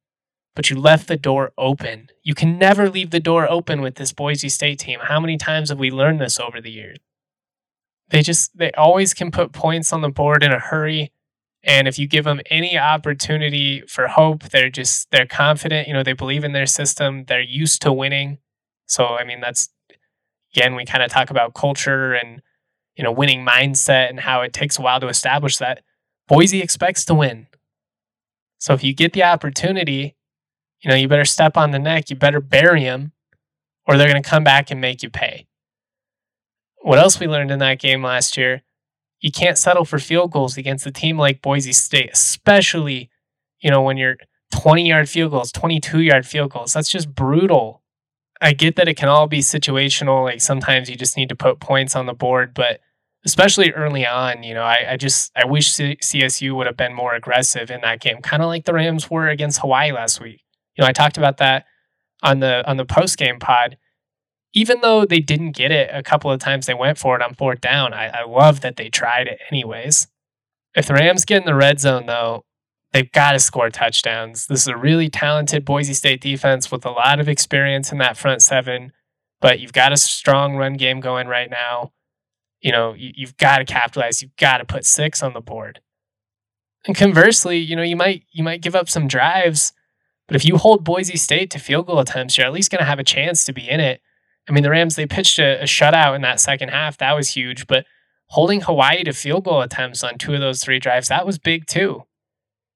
but 0.60 0.70
you 0.70 0.76
left 0.76 1.08
the 1.08 1.16
door 1.16 1.54
open. 1.58 2.10
You 2.22 2.36
can 2.36 2.58
never 2.58 2.90
leave 2.90 3.12
the 3.12 3.22
door 3.22 3.50
open 3.50 3.80
with 3.80 3.96
this 3.96 4.12
Boise 4.12 4.50
State 4.50 4.80
team. 4.80 5.00
How 5.02 5.18
many 5.18 5.38
times 5.38 5.70
have 5.70 5.80
we 5.80 5.90
learned 5.90 6.20
this 6.20 6.38
over 6.38 6.60
the 6.60 6.70
years? 6.70 6.98
They 8.10 8.22
just, 8.22 8.58
they 8.58 8.74
always 8.74 9.14
can 9.14 9.32
put 9.32 9.54
points 9.54 9.94
on 9.94 10.02
the 10.02 10.10
board 10.10 10.44
in 10.44 10.52
a 10.52 10.60
hurry 10.60 11.14
and 11.64 11.88
if 11.88 11.98
you 11.98 12.08
give 12.08 12.26
them 12.26 12.42
any 12.50 12.78
opportunity 12.78 13.84
for 13.88 14.08
hope, 14.08 14.44
they're 14.44 14.70
just 14.70 15.10
they're 15.12 15.26
confident, 15.26 15.88
you 15.88 15.94
know, 15.94 16.04
they 16.04 16.14
believe 16.14 16.44
in 16.44 16.52
their 16.52 16.66
system, 16.66 17.24
they're 17.26 17.42
used 17.42 17.82
to 17.84 17.94
winning. 17.94 18.40
So 18.86 19.06
I 19.06 19.24
mean 19.24 19.40
that's 19.40 19.70
again, 20.54 20.76
we 20.76 20.84
kind 20.84 21.04
of 21.04 21.10
talk 21.10 21.30
about 21.30 21.54
culture 21.54 22.14
and 22.14 22.42
you 22.98 23.04
know, 23.04 23.14
winning 23.14 23.46
mindset 23.46 24.10
and 24.10 24.20
how 24.20 24.42
it 24.42 24.52
takes 24.52 24.78
a 24.78 24.82
while 24.82 25.00
to 25.00 25.08
establish 25.08 25.56
that. 25.58 25.84
Boise 26.28 26.62
expects 26.62 27.06
to 27.06 27.14
win. 27.14 27.48
So 28.58 28.74
if 28.74 28.84
you 28.84 28.94
get 28.94 29.14
the 29.14 29.24
opportunity, 29.24 30.18
you 30.82 30.90
know, 30.90 30.96
you 30.96 31.08
better 31.08 31.26
step 31.26 31.58
on 31.58 31.72
the 31.72 31.80
neck, 31.80 32.10
you 32.10 32.16
better 32.16 32.40
bury 32.40 32.84
them, 32.84 33.12
or 33.88 33.98
they're 33.98 34.10
going 34.10 34.22
to 34.22 34.30
come 34.30 34.44
back 34.44 34.72
and 34.72 34.80
make 34.80 35.04
you 35.04 35.10
pay. 35.10 35.48
What 36.82 37.00
else 37.00 37.20
we 37.20 37.28
learned 37.28 37.52
in 37.52 37.60
that 37.60 37.80
game 37.80 38.04
last 38.04 38.38
year 38.38 38.64
you 39.20 39.32
can't 39.32 39.58
settle 39.58 39.86
for 39.86 40.00
field 40.00 40.32
goals 40.32 40.58
against 40.58 40.86
a 40.86 40.92
team 40.92 41.18
like 41.18 41.42
Boise 41.42 41.74
State, 41.74 42.10
especially, 42.14 43.10
you 43.60 43.70
know, 43.70 43.82
when 43.82 43.98
you're 43.98 44.18
20 44.54 44.88
yard 44.88 45.10
field 45.10 45.32
goals, 45.32 45.52
22 45.52 46.02
yard 46.02 46.26
field 46.26 46.52
goals. 46.52 46.74
That's 46.74 46.90
just 46.90 47.14
brutal. 47.14 47.82
I 48.42 48.54
get 48.54 48.78
that 48.78 48.88
it 48.88 48.96
can 48.96 49.10
all 49.10 49.28
be 49.28 49.40
situational. 49.40 50.24
Like 50.24 50.42
sometimes 50.42 50.90
you 50.90 50.96
just 50.96 51.18
need 51.18 51.30
to 51.30 51.36
put 51.36 51.60
points 51.60 51.96
on 51.96 52.06
the 52.06 52.14
board, 52.14 52.54
but 52.54 52.80
especially 53.26 53.72
early 53.74 54.08
on, 54.08 54.44
you 54.44 54.54
know, 54.54 54.64
I, 54.64 54.92
I 54.92 54.98
just, 54.98 55.32
I 55.36 55.46
wish 55.46 55.70
C- 55.70 55.98
CSU 55.98 56.56
would 56.56 56.68
have 56.68 56.78
been 56.78 56.94
more 56.94 57.14
aggressive 57.14 57.70
in 57.70 57.82
that 57.82 58.00
game, 58.00 58.22
kind 58.22 58.42
of 58.42 58.48
like 58.48 58.64
the 58.64 58.74
Rams 58.74 59.10
were 59.10 59.28
against 59.28 59.60
Hawaii 59.60 59.92
last 59.92 60.22
week. 60.22 60.42
You 60.76 60.84
know, 60.84 60.88
I 60.88 60.94
talked 60.94 61.18
about 61.18 61.38
that 61.38 61.66
on 62.24 62.40
the 62.40 62.68
on 62.70 62.78
the 62.78 62.86
post 62.86 63.18
game 63.18 63.40
pod 63.40 63.78
even 64.54 64.82
though 64.82 65.06
they 65.06 65.20
didn't 65.20 65.52
get 65.52 65.72
it 65.72 65.90
a 65.94 66.04
couple 66.04 66.32
of 66.32 66.40
times 66.40 66.66
they 66.66 66.74
went 66.74 66.98
for 66.98 67.16
it 67.16 67.22
on 67.22 67.34
fourth 67.36 67.62
down, 67.62 67.94
I, 67.94 68.08
I 68.08 68.26
love 68.26 68.62
that 68.62 68.78
they 68.78 68.90
tried 68.90 69.28
it 69.28 69.40
anyways. 69.52 70.08
If 70.76 70.88
the 70.88 70.96
Rams 70.96 71.26
get 71.26 71.42
in 71.42 71.46
the 71.46 71.56
red 71.56 71.80
zone, 71.80 72.06
though, 72.06 72.46
they've 72.92 73.12
got 73.12 73.34
to 73.34 73.40
score 73.40 73.70
touchdowns. 73.70 74.48
This 74.48 74.62
is 74.62 74.68
a 74.68 74.78
really 74.78 75.10
talented 75.10 75.66
Boise 75.66 75.94
State 75.94 76.22
defense 76.22 76.72
with 76.72 76.86
a 76.86 76.92
lot 76.92 77.20
of 77.20 77.30
experience 77.30 77.92
in 77.92 78.00
that 78.00 78.18
front 78.18 78.42
seven, 78.42 78.92
but 79.40 79.60
you've 79.60 79.74
got 79.74 79.94
a 79.94 79.98
strong 79.98 80.56
run 80.56 80.74
game 80.74 81.00
going 81.00 81.28
right 81.28 81.50
now. 81.50 81.92
You 82.62 82.72
know, 82.72 82.94
you, 82.94 83.12
you've 83.16 83.38
got 83.38 83.60
to 83.60 83.66
capitalize. 83.66 84.22
You've 84.22 84.36
got 84.36 84.58
to 84.58 84.66
put 84.66 84.86
six 84.86 85.22
on 85.22 85.34
the 85.34 85.42
board. 85.42 85.80
And 86.86 86.96
conversely, 86.96 87.58
you 87.58 87.76
know, 87.76 87.84
you 87.84 87.96
might 87.96 88.24
you 88.32 88.44
might 88.44 88.62
give 88.62 88.76
up 88.76 88.90
some 88.90 89.08
drives, 89.08 89.74
but 90.30 90.36
if 90.36 90.46
you 90.46 90.58
hold 90.58 90.84
Boise 90.84 91.18
State 91.18 91.50
to 91.52 91.60
field 91.60 91.88
goal 91.88 91.98
attempts, 91.98 92.38
you're 92.38 92.46
at 92.46 92.54
least 92.54 92.70
going 92.70 92.80
to 92.80 92.86
have 92.86 93.00
a 93.00 93.04
chance 93.04 93.46
to 93.46 93.52
be 93.52 93.68
in 93.68 93.80
it. 93.80 94.00
I 94.48 94.52
mean, 94.52 94.62
the 94.62 94.70
Rams, 94.70 94.96
they 94.96 95.08
pitched 95.08 95.40
a, 95.40 95.60
a 95.62 95.64
shutout 95.64 96.16
in 96.16 96.22
that 96.22 96.40
second 96.40 96.70
half. 96.70 97.00
That 97.00 97.16
was 97.16 97.30
huge. 97.30 97.66
But 97.66 97.86
holding 98.28 98.62
Hawaii 98.62 99.04
to 99.04 99.12
field 99.12 99.46
goal 99.46 99.62
attempts 99.62 100.04
on 100.04 100.20
two 100.20 100.36
of 100.36 100.40
those 100.40 100.64
three 100.64 100.78
drives, 100.78 101.08
that 101.08 101.26
was 101.26 101.40
big 101.40 101.66
too. 101.66 102.04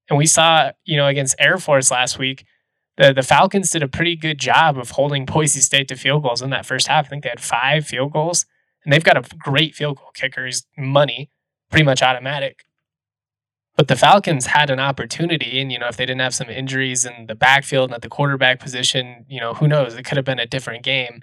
And 0.10 0.18
we 0.18 0.26
saw, 0.26 0.72
you 0.84 0.98
know, 0.98 1.06
against 1.06 1.36
Air 1.38 1.60
Force 1.60 1.92
last 1.92 2.18
week, 2.18 2.44
the, 2.98 3.14
the 3.14 3.22
Falcons 3.22 3.70
did 3.70 3.84
a 3.84 3.88
pretty 3.88 4.16
good 4.16 4.40
job 4.40 4.78
of 4.80 4.92
holding 4.92 5.26
Boise 5.26 5.60
State 5.60 5.88
to 5.90 5.96
field 5.96 6.24
goals 6.24 6.42
in 6.42 6.50
that 6.50 6.66
first 6.66 6.88
half. 6.88 7.06
I 7.06 7.10
think 7.10 7.24
they 7.24 7.30
had 7.30 7.40
five 7.40 7.86
field 7.86 8.14
goals, 8.14 8.48
and 8.84 8.92
they've 8.92 9.04
got 9.04 9.18
a 9.18 9.38
great 9.38 9.76
field 9.76 9.98
goal 9.98 10.10
kicker. 10.16 10.46
He's 10.46 10.66
money, 10.76 11.30
pretty 11.70 11.86
much 11.86 12.02
automatic. 12.02 12.66
But 13.75 13.88
the 13.88 13.96
Falcons 13.96 14.48
had 14.48 14.70
an 14.70 14.80
opportunity, 14.80 15.60
and 15.60 15.72
you 15.72 15.80
know, 15.80 15.88
if 15.88 15.98
they 15.98 16.06
didn't 16.06 16.22
have 16.22 16.36
some 16.36 16.50
injuries 16.50 17.06
in 17.06 17.25
the 17.27 17.36
backfield 17.36 17.89
and 17.89 17.96
at 17.96 18.01
the 18.03 18.10
quarterback 18.10 18.60
position, 18.60 19.25
you 19.27 19.39
know, 19.39 19.56
who 19.56 19.68
knows? 19.68 19.96
It 19.96 20.03
could 20.03 20.18
have 20.18 20.25
been 20.25 20.39
a 20.39 20.46
different 20.46 20.84
game. 20.84 21.22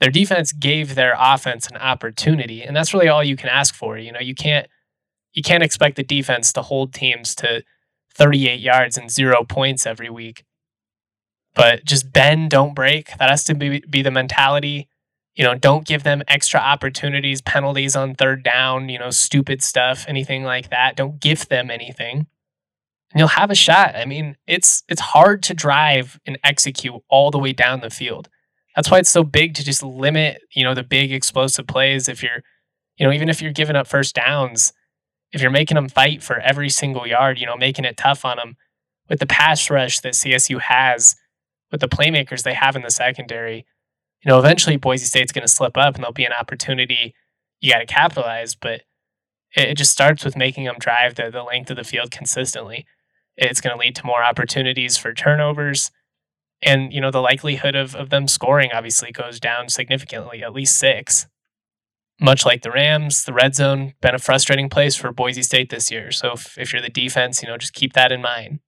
Their 0.00 0.10
defense 0.10 0.52
gave 0.52 0.94
their 0.94 1.16
offense 1.18 1.66
an 1.66 1.76
opportunity, 1.76 2.62
and 2.62 2.76
that's 2.76 2.94
really 2.94 3.08
all 3.08 3.24
you 3.24 3.36
can 3.36 3.48
ask 3.48 3.74
for. 3.74 3.98
You 3.98 4.12
know, 4.12 4.20
you 4.20 4.34
can't 4.34 4.68
you 5.32 5.42
can't 5.42 5.64
expect 5.64 5.96
the 5.96 6.04
defense 6.04 6.52
to 6.52 6.62
hold 6.62 6.94
teams 6.94 7.34
to 7.36 7.64
38 8.14 8.60
yards 8.60 8.96
and 8.96 9.10
zero 9.10 9.44
points 9.44 9.84
every 9.84 10.08
week. 10.08 10.44
But 11.54 11.84
just 11.84 12.12
bend, 12.12 12.50
don't 12.50 12.74
break. 12.74 13.16
That 13.18 13.30
has 13.30 13.44
to 13.44 13.54
be, 13.54 13.80
be 13.80 14.02
the 14.02 14.10
mentality. 14.10 14.88
You 15.34 15.44
know, 15.44 15.54
don't 15.56 15.86
give 15.86 16.04
them 16.04 16.22
extra 16.28 16.60
opportunities, 16.60 17.42
penalties 17.42 17.96
on 17.96 18.14
third 18.14 18.44
down, 18.44 18.88
you 18.88 18.98
know, 18.98 19.10
stupid 19.10 19.62
stuff, 19.62 20.04
anything 20.06 20.44
like 20.44 20.70
that. 20.70 20.96
Don't 20.96 21.20
give 21.20 21.48
them 21.48 21.70
anything. 21.70 22.26
And 23.12 23.20
you'll 23.20 23.28
have 23.28 23.50
a 23.50 23.56
shot. 23.56 23.96
I 23.96 24.04
mean, 24.04 24.36
it's 24.46 24.82
it's 24.88 25.00
hard 25.00 25.42
to 25.44 25.54
drive 25.54 26.20
and 26.26 26.38
execute 26.44 26.94
all 27.08 27.30
the 27.30 27.38
way 27.38 27.52
down 27.52 27.80
the 27.80 27.90
field. 27.90 28.28
That's 28.76 28.90
why 28.90 28.98
it's 28.98 29.10
so 29.10 29.22
big 29.22 29.54
to 29.54 29.64
just 29.64 29.82
limit, 29.82 30.42
you 30.52 30.64
know, 30.64 30.74
the 30.74 30.82
big 30.82 31.12
explosive 31.12 31.66
plays 31.66 32.08
if 32.08 32.22
you're, 32.22 32.42
you 32.96 33.06
know, 33.06 33.12
even 33.12 33.28
if 33.28 33.40
you're 33.40 33.52
giving 33.52 33.76
up 33.76 33.86
first 33.86 34.14
downs, 34.14 34.72
if 35.32 35.40
you're 35.42 35.50
making 35.50 35.76
them 35.76 35.88
fight 35.88 36.22
for 36.22 36.38
every 36.40 36.68
single 36.68 37.06
yard, 37.06 37.38
you 37.38 37.46
know, 37.46 37.56
making 37.56 37.84
it 37.84 37.96
tough 37.96 38.24
on 38.24 38.36
them 38.36 38.56
with 39.08 39.20
the 39.20 39.26
pass 39.26 39.68
rush 39.70 40.00
that 40.00 40.14
CSU 40.14 40.60
has, 40.60 41.16
with 41.70 41.80
the 41.80 41.88
playmakers 41.88 42.42
they 42.42 42.54
have 42.54 42.76
in 42.76 42.82
the 42.82 42.90
secondary, 42.90 43.66
you 44.24 44.30
know, 44.30 44.38
eventually 44.38 44.76
Boise 44.76 45.04
State's 45.04 45.32
going 45.32 45.46
to 45.46 45.52
slip 45.52 45.76
up 45.76 45.94
and 45.94 46.02
there'll 46.02 46.12
be 46.12 46.24
an 46.24 46.32
opportunity 46.32 47.14
you 47.60 47.72
got 47.72 47.78
to 47.78 47.86
capitalize. 47.86 48.54
But 48.54 48.82
it, 49.54 49.70
it, 49.70 49.76
just 49.76 49.92
starts 49.92 50.24
with 50.24 50.36
making 50.36 50.64
them 50.64 50.76
drive 50.78 51.14
the, 51.14 51.30
the 51.30 51.42
length 51.42 51.70
of 51.70 51.76
the 51.76 51.84
field 51.84 52.10
consistently. 52.10 52.86
It's 53.36 53.60
going 53.60 53.76
to 53.76 53.80
lead 53.80 53.96
to 53.96 54.06
more 54.06 54.22
opportunities 54.22 54.96
for 54.96 55.12
turnovers. 55.12 55.90
And, 56.62 56.92
you 56.92 57.00
know, 57.00 57.10
the 57.10 57.20
likelihood 57.20 57.74
of, 57.74 57.94
of 57.94 58.10
them 58.10 58.28
scoring 58.28 58.70
obviously 58.72 59.12
goes 59.12 59.38
down 59.38 59.68
significantly, 59.68 60.42
at 60.42 60.54
least 60.54 60.78
six. 60.78 61.26
Much 62.20 62.46
like 62.46 62.62
the 62.62 62.70
Rams, 62.70 63.24
the 63.24 63.32
red 63.32 63.54
zone 63.54 63.94
been 64.00 64.14
a 64.14 64.20
frustrating 64.20 64.70
place 64.70 64.94
for 64.94 65.12
Boise 65.12 65.42
State 65.42 65.68
this 65.68 65.90
year. 65.90 66.12
So 66.12 66.32
if, 66.32 66.56
if 66.56 66.72
you're 66.72 66.80
the 66.80 66.88
defense, 66.88 67.42
you 67.42 67.48
know, 67.48 67.58
just 67.58 67.74
keep 67.74 67.92
that 67.94 68.12
in 68.12 68.22
mind. 68.22 68.60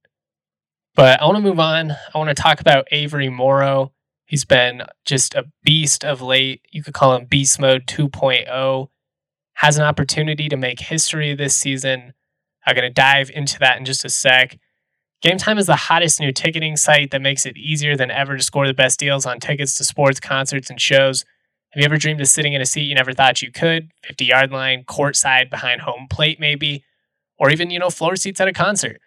But 0.96 1.20
I 1.20 1.26
want 1.26 1.36
to 1.36 1.42
move 1.42 1.60
on. 1.60 1.92
I 1.92 2.18
want 2.18 2.28
to 2.28 2.42
talk 2.42 2.60
about 2.60 2.88
Avery 2.90 3.28
Morrow. 3.28 3.92
He's 4.26 4.44
been 4.44 4.82
just 5.04 5.34
a 5.34 5.46
beast 5.62 6.04
of 6.04 6.20
late. 6.20 6.60
You 6.70 6.82
could 6.82 6.94
call 6.94 7.14
him 7.14 7.26
Beast 7.26 7.60
Mode 7.60 7.86
2.0. 7.86 8.88
Has 9.54 9.78
an 9.78 9.84
opportunity 9.84 10.48
to 10.48 10.56
make 10.56 10.80
history 10.80 11.34
this 11.34 11.56
season. 11.56 12.12
I'm 12.66 12.74
going 12.74 12.88
to 12.88 12.92
dive 12.92 13.30
into 13.30 13.58
that 13.60 13.78
in 13.78 13.84
just 13.84 14.04
a 14.04 14.08
sec. 14.08 14.58
Game 15.22 15.38
Time 15.38 15.58
is 15.58 15.66
the 15.66 15.76
hottest 15.76 16.20
new 16.20 16.32
ticketing 16.32 16.76
site 16.76 17.10
that 17.12 17.22
makes 17.22 17.46
it 17.46 17.56
easier 17.56 17.96
than 17.96 18.10
ever 18.10 18.36
to 18.36 18.42
score 18.42 18.66
the 18.66 18.74
best 18.74 18.98
deals 18.98 19.24
on 19.24 19.38
tickets 19.38 19.76
to 19.76 19.84
sports, 19.84 20.20
concerts, 20.20 20.68
and 20.68 20.80
shows. 20.80 21.24
Have 21.70 21.80
you 21.80 21.84
ever 21.84 21.96
dreamed 21.96 22.20
of 22.20 22.28
sitting 22.28 22.52
in 22.52 22.60
a 22.60 22.66
seat 22.66 22.82
you 22.82 22.94
never 22.94 23.12
thought 23.12 23.42
you 23.42 23.52
could? 23.52 23.90
50 24.04 24.24
yard 24.24 24.50
line, 24.50 24.84
courtside, 24.84 25.50
behind 25.50 25.82
home 25.82 26.06
plate, 26.10 26.40
maybe? 26.40 26.84
Or 27.38 27.50
even, 27.50 27.70
you 27.70 27.78
know, 27.78 27.90
floor 27.90 28.16
seats 28.16 28.40
at 28.40 28.48
a 28.48 28.52
concert? 28.52 29.00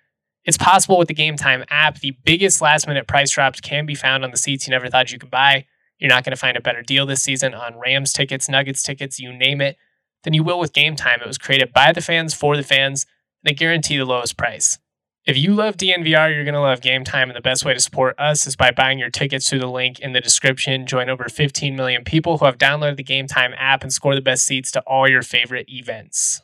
It's 0.50 0.58
possible 0.58 0.98
with 0.98 1.08
the 1.08 1.14
Game 1.14 1.36
Time 1.36 1.64
app. 1.70 2.00
The 2.00 2.18
biggest 2.26 2.60
last 2.60 2.88
minute 2.88 3.06
price 3.06 3.30
drops 3.30 3.62
can 3.62 3.86
be 3.86 3.94
found 3.94 4.24
on 4.24 4.32
the 4.32 4.38
seats 4.38 4.66
you 4.66 4.72
never 4.72 4.90
thought 4.90 5.12
you 5.12 5.20
could 5.20 5.30
buy. 5.30 5.68
You're 6.00 6.10
not 6.10 6.24
going 6.24 6.32
to 6.32 6.40
find 6.40 6.58
a 6.58 6.60
better 6.60 6.82
deal 6.82 7.06
this 7.06 7.22
season 7.22 7.54
on 7.54 7.78
Rams 7.78 8.12
tickets, 8.14 8.50
Nuggets 8.50 8.82
tickets, 8.82 9.20
you 9.20 9.32
name 9.32 9.62
it, 9.62 9.78
than 10.24 10.34
you 10.34 10.44
will 10.44 10.58
with 10.58 10.74
Game 10.74 10.96
Time. 10.96 11.20
It 11.22 11.28
was 11.28 11.38
created 11.38 11.72
by 11.72 11.92
the 11.92 12.02
fans 12.02 12.34
for 12.34 12.58
the 12.58 12.64
fans. 12.64 13.06
and 13.44 13.52
They 13.52 13.56
guarantee 13.56 13.98
the 13.98 14.06
lowest 14.06 14.38
price. 14.38 14.80
If 15.24 15.38
you 15.38 15.54
love 15.54 15.78
DNVR, 15.78 16.34
you're 16.34 16.44
going 16.44 16.56
to 16.56 16.62
love 16.62 16.82
Game 16.82 17.04
Time, 17.04 17.30
and 17.30 17.38
the 17.38 17.42
best 17.42 17.64
way 17.64 17.76
to 17.76 17.80
support 17.80 18.20
us 18.20 18.48
is 18.48 18.56
by 18.56 18.72
buying 18.72 18.98
your 18.98 19.12
tickets 19.12 19.48
through 19.48 19.60
the 19.60 19.68
link 19.68 20.00
in 20.00 20.14
the 20.14 20.20
description. 20.20 20.88
Join 20.88 21.12
over 21.12 21.30
15 21.30 21.76
million 21.76 22.04
people 22.04 22.40
who 22.40 22.46
have 22.46 22.58
downloaded 22.58 22.98
the 22.98 23.04
Game 23.04 23.28
Time 23.28 23.54
app 23.56 23.84
and 23.84 23.94
score 23.94 24.16
the 24.16 24.20
best 24.20 24.48
seats 24.48 24.72
to 24.72 24.82
all 24.88 25.08
your 25.08 25.22
favorite 25.22 25.70
events. 25.70 26.42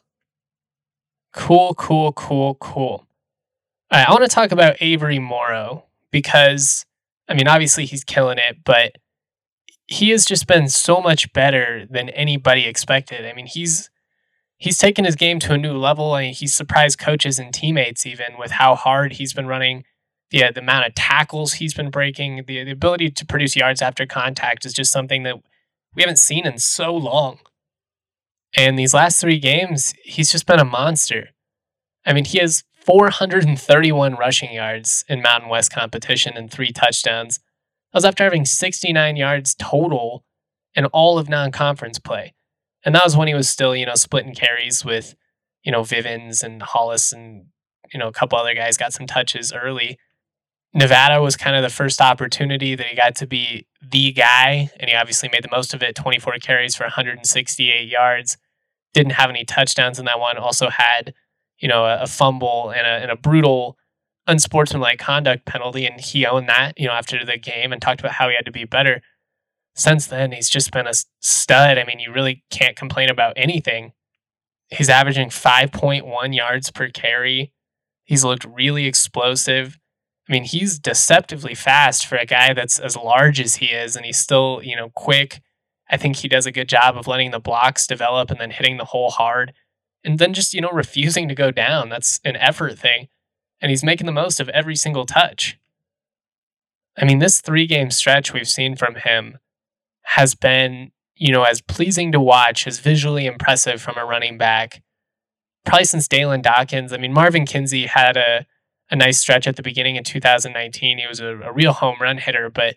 Cool, 1.34 1.74
cool, 1.74 2.12
cool, 2.12 2.54
cool. 2.54 3.08
I 3.92 4.12
want 4.12 4.24
to 4.24 4.28
talk 4.28 4.52
about 4.52 4.78
Avery 4.82 5.20
Morrow 5.20 5.86
because, 6.12 6.86
I 7.30 7.34
mean, 7.34 7.48
obviously 7.48 7.86
he's 7.86 8.04
killing 8.04 8.38
it, 8.38 8.58
but 8.66 8.94
he 9.88 10.10
has 10.10 10.26
just 10.26 10.48
been 10.48 10.68
so 10.68 11.00
much 11.00 11.32
better 11.34 11.86
than 11.90 12.10
anybody 12.10 12.66
expected. 12.66 13.26
I 13.26 13.34
mean, 13.34 13.46
he's 13.46 13.90
he's 14.58 14.78
taken 14.78 15.06
his 15.06 15.16
game 15.16 15.40
to 15.40 15.54
a 15.54 15.58
new 15.58 15.78
level, 15.78 16.16
and 16.16 16.34
he's 16.34 16.56
surprised 16.56 17.00
coaches 17.00 17.38
and 17.38 17.54
teammates 17.54 18.06
even 18.06 18.38
with 18.40 18.52
how 18.52 18.76
hard 18.76 19.14
he's 19.14 19.34
been 19.34 19.48
running. 19.48 19.84
The, 20.32 20.46
uh, 20.46 20.52
the 20.52 20.62
amount 20.62 20.88
of 20.88 20.96
tackles 20.96 21.54
he's 21.54 21.76
been 21.76 21.92
breaking, 21.92 22.44
the, 22.48 22.64
the 22.64 22.72
ability 22.72 23.12
to 23.12 23.26
produce 23.26 23.56
yards 23.56 23.82
after 23.82 24.08
contact 24.08 24.66
is 24.66 24.74
just 24.74 24.92
something 24.92 25.22
that 25.22 25.36
we 25.94 26.02
haven't 26.02 26.18
seen 26.18 26.48
in 26.48 26.58
so 26.58 26.96
long. 26.96 27.40
And 28.58 28.78
these 28.78 28.94
last 28.94 29.22
three 29.22 29.38
games, 29.38 29.94
he's 30.04 30.32
just 30.32 30.48
been 30.48 30.60
a 30.60 30.66
monster. 30.66 31.30
I 32.06 32.14
mean, 32.14 32.26
he 32.26 32.40
has 32.40 32.64
431 32.86 34.16
rushing 34.16 34.54
yards 34.54 35.04
in 35.10 35.22
Mountain 35.22 35.50
West 35.50 35.72
competition 35.72 36.38
and 36.38 36.52
three 36.52 36.72
touchdowns. 36.72 37.40
That 37.92 37.98
was 37.98 38.06
after 38.06 38.24
having 38.24 38.46
69 38.46 39.16
yards 39.16 39.56
total 39.56 40.24
in 40.76 40.86
all 40.88 41.18
of 41.18 41.28
non 41.28 41.52
conference 41.52 41.98
play. 41.98 42.34
And 42.84 42.94
that 42.94 43.04
was 43.04 43.18
when 43.18 43.28
he 43.28 43.34
was 43.34 43.50
still, 43.50 43.76
you 43.76 43.88
know, 43.88 43.96
splitting 43.96 44.36
carries 44.36 44.86
with, 44.86 45.16
you 45.64 45.72
know, 45.72 45.84
Vivens 45.84 46.44
and 46.44 46.62
Hollis 46.62 47.12
and, 47.12 47.48
you 47.92 48.00
know, 48.00 48.08
a 48.08 48.14
couple 48.14 48.38
other 48.38 48.54
guys 48.54 48.78
got 48.78 48.94
some 48.94 49.08
touches 49.08 49.52
early. 49.52 49.98
Nevada 50.72 51.22
was 51.22 51.36
kind 51.36 51.56
of 51.56 51.64
the 51.64 51.70
first 51.70 52.02
opportunity 52.02 52.76
that 52.76 52.86
he 52.86 52.96
got 52.96 53.16
to 53.16 53.26
be 53.26 53.66
the 53.82 54.12
guy, 54.12 54.70
and 54.78 54.90
he 54.90 54.96
obviously 54.96 55.30
made 55.30 55.42
the 55.42 55.50
most 55.50 55.74
of 55.74 55.82
it 55.82 55.96
24 55.96 56.34
carries 56.42 56.76
for 56.76 56.84
168 56.84 57.88
yards. 57.88 58.38
Didn't 58.94 59.14
have 59.14 59.30
any 59.30 59.46
touchdowns 59.46 59.98
in 59.98 60.06
that 60.06 60.20
one. 60.20 60.38
Also 60.38 60.70
had 60.70 61.14
you 61.60 61.68
know, 61.68 61.86
a, 61.86 62.02
a 62.02 62.08
fumble 62.08 62.72
and 62.72 62.86
a, 62.86 62.90
and 62.90 63.12
a 63.12 63.16
brutal 63.16 63.78
unsportsmanlike 64.28 65.00
conduct 65.00 65.46
penalty, 65.46 65.86
and 65.86 66.00
he 66.00 66.26
owned 66.26 66.50
that, 66.50 66.74
you 66.78 66.88
know, 66.88 66.94
after 66.94 67.24
the 67.24 67.38
game 67.38 67.72
and 67.72 67.82
talked 67.82 68.00
about 68.00 68.14
how 68.14 68.28
he 68.30 68.36
had 68.36 68.46
to 68.46 68.52
be 68.52 68.66
better. 68.66 69.02
Since 69.76 70.08
then, 70.08 70.32
he's 70.32 70.50
just 70.50 70.72
been 70.72 70.88
a 70.88 70.94
stud. 71.22 71.78
I 71.78 71.84
mean, 71.84 72.00
you 72.00 72.12
really 72.12 72.44
can't 72.50 72.76
complain 72.76 73.10
about 73.10 73.34
anything. 73.36 73.92
He's 74.70 74.90
averaging 74.90 75.30
5.1 75.30 76.36
yards 76.36 76.72
per 76.72 76.90
carry. 76.90 77.52
He's 78.04 78.24
looked 78.24 78.46
really 78.46 78.86
explosive. 78.86 79.78
I 80.28 80.32
mean, 80.32 80.44
he's 80.44 80.80
deceptively 80.80 81.54
fast 81.54 82.08
for 82.08 82.16
a 82.16 82.26
guy 82.26 82.54
that's 82.54 82.80
as 82.80 82.96
large 82.96 83.40
as 83.40 83.56
he 83.56 83.68
is, 83.68 83.96
and 83.96 84.06
he's 84.06 84.18
still, 84.18 84.62
you 84.64 84.76
know, 84.76 84.90
quick. 84.96 85.42
I 85.90 85.98
think 85.98 86.16
he 86.16 86.28
does 86.28 86.48
a 86.48 86.52
good 86.52 86.68
job 86.68 86.98
of 86.98 87.06
letting 87.06 87.30
the 87.30 87.40
blocks 87.40 87.86
develop 87.86 88.32
and 88.32 88.40
then 88.40 88.50
hitting 88.50 88.78
the 88.78 88.86
hole 88.86 89.12
hard 89.12 89.54
and 90.06 90.20
then 90.20 90.34
just, 90.34 90.54
you 90.54 90.62
know, 90.62 90.70
refusing 90.72 91.28
to 91.28 91.36
go 91.36 91.50
down. 91.50 91.90
That's 91.90 92.20
an 92.24 92.36
effort 92.36 92.78
thing. 92.78 93.08
And 93.60 93.72
he's 93.72 93.84
making 93.84 94.06
the 94.06 94.12
most 94.14 94.40
of 94.40 94.48
every 94.50 94.76
single 94.76 95.06
touch. 95.06 95.58
I 96.98 97.06
mean, 97.06 97.20
this 97.20 97.42
three 97.42 97.66
game 97.66 97.90
stretch 97.90 98.32
we've 98.32 98.48
seen 98.48 98.76
from 98.76 98.96
him 98.96 99.40
has 100.04 100.36
been, 100.36 100.92
you 101.16 101.34
know, 101.34 101.44
as 101.44 101.62
pleasing 101.62 102.12
to 102.12 102.20
watch, 102.20 102.68
as 102.68 102.80
visually 102.80 103.26
impressive 103.26 103.82
from 103.82 103.98
a 103.98 104.06
running 104.06 104.38
back, 104.38 104.84
probably 105.66 105.86
since 105.86 106.08
Dalyn 106.08 106.44
Dawkins. 106.44 106.94
I 106.94 106.98
mean, 106.98 107.12
Marvin 107.12 107.46
Kinsey 107.46 107.88
had 107.88 108.16
a, 108.16 108.46
a 108.92 108.96
nice 108.96 109.18
stretch 109.18 109.48
at 109.48 109.56
the 109.56 109.64
beginning 109.64 109.98
of 109.98 110.06
2019. 110.06 111.00
He 111.00 111.08
was 111.08 111.20
a, 111.20 111.38
a 111.40 111.52
real 111.52 111.74
home 111.74 111.98
run 112.00 112.20
hitter, 112.20 112.50
but 112.50 112.76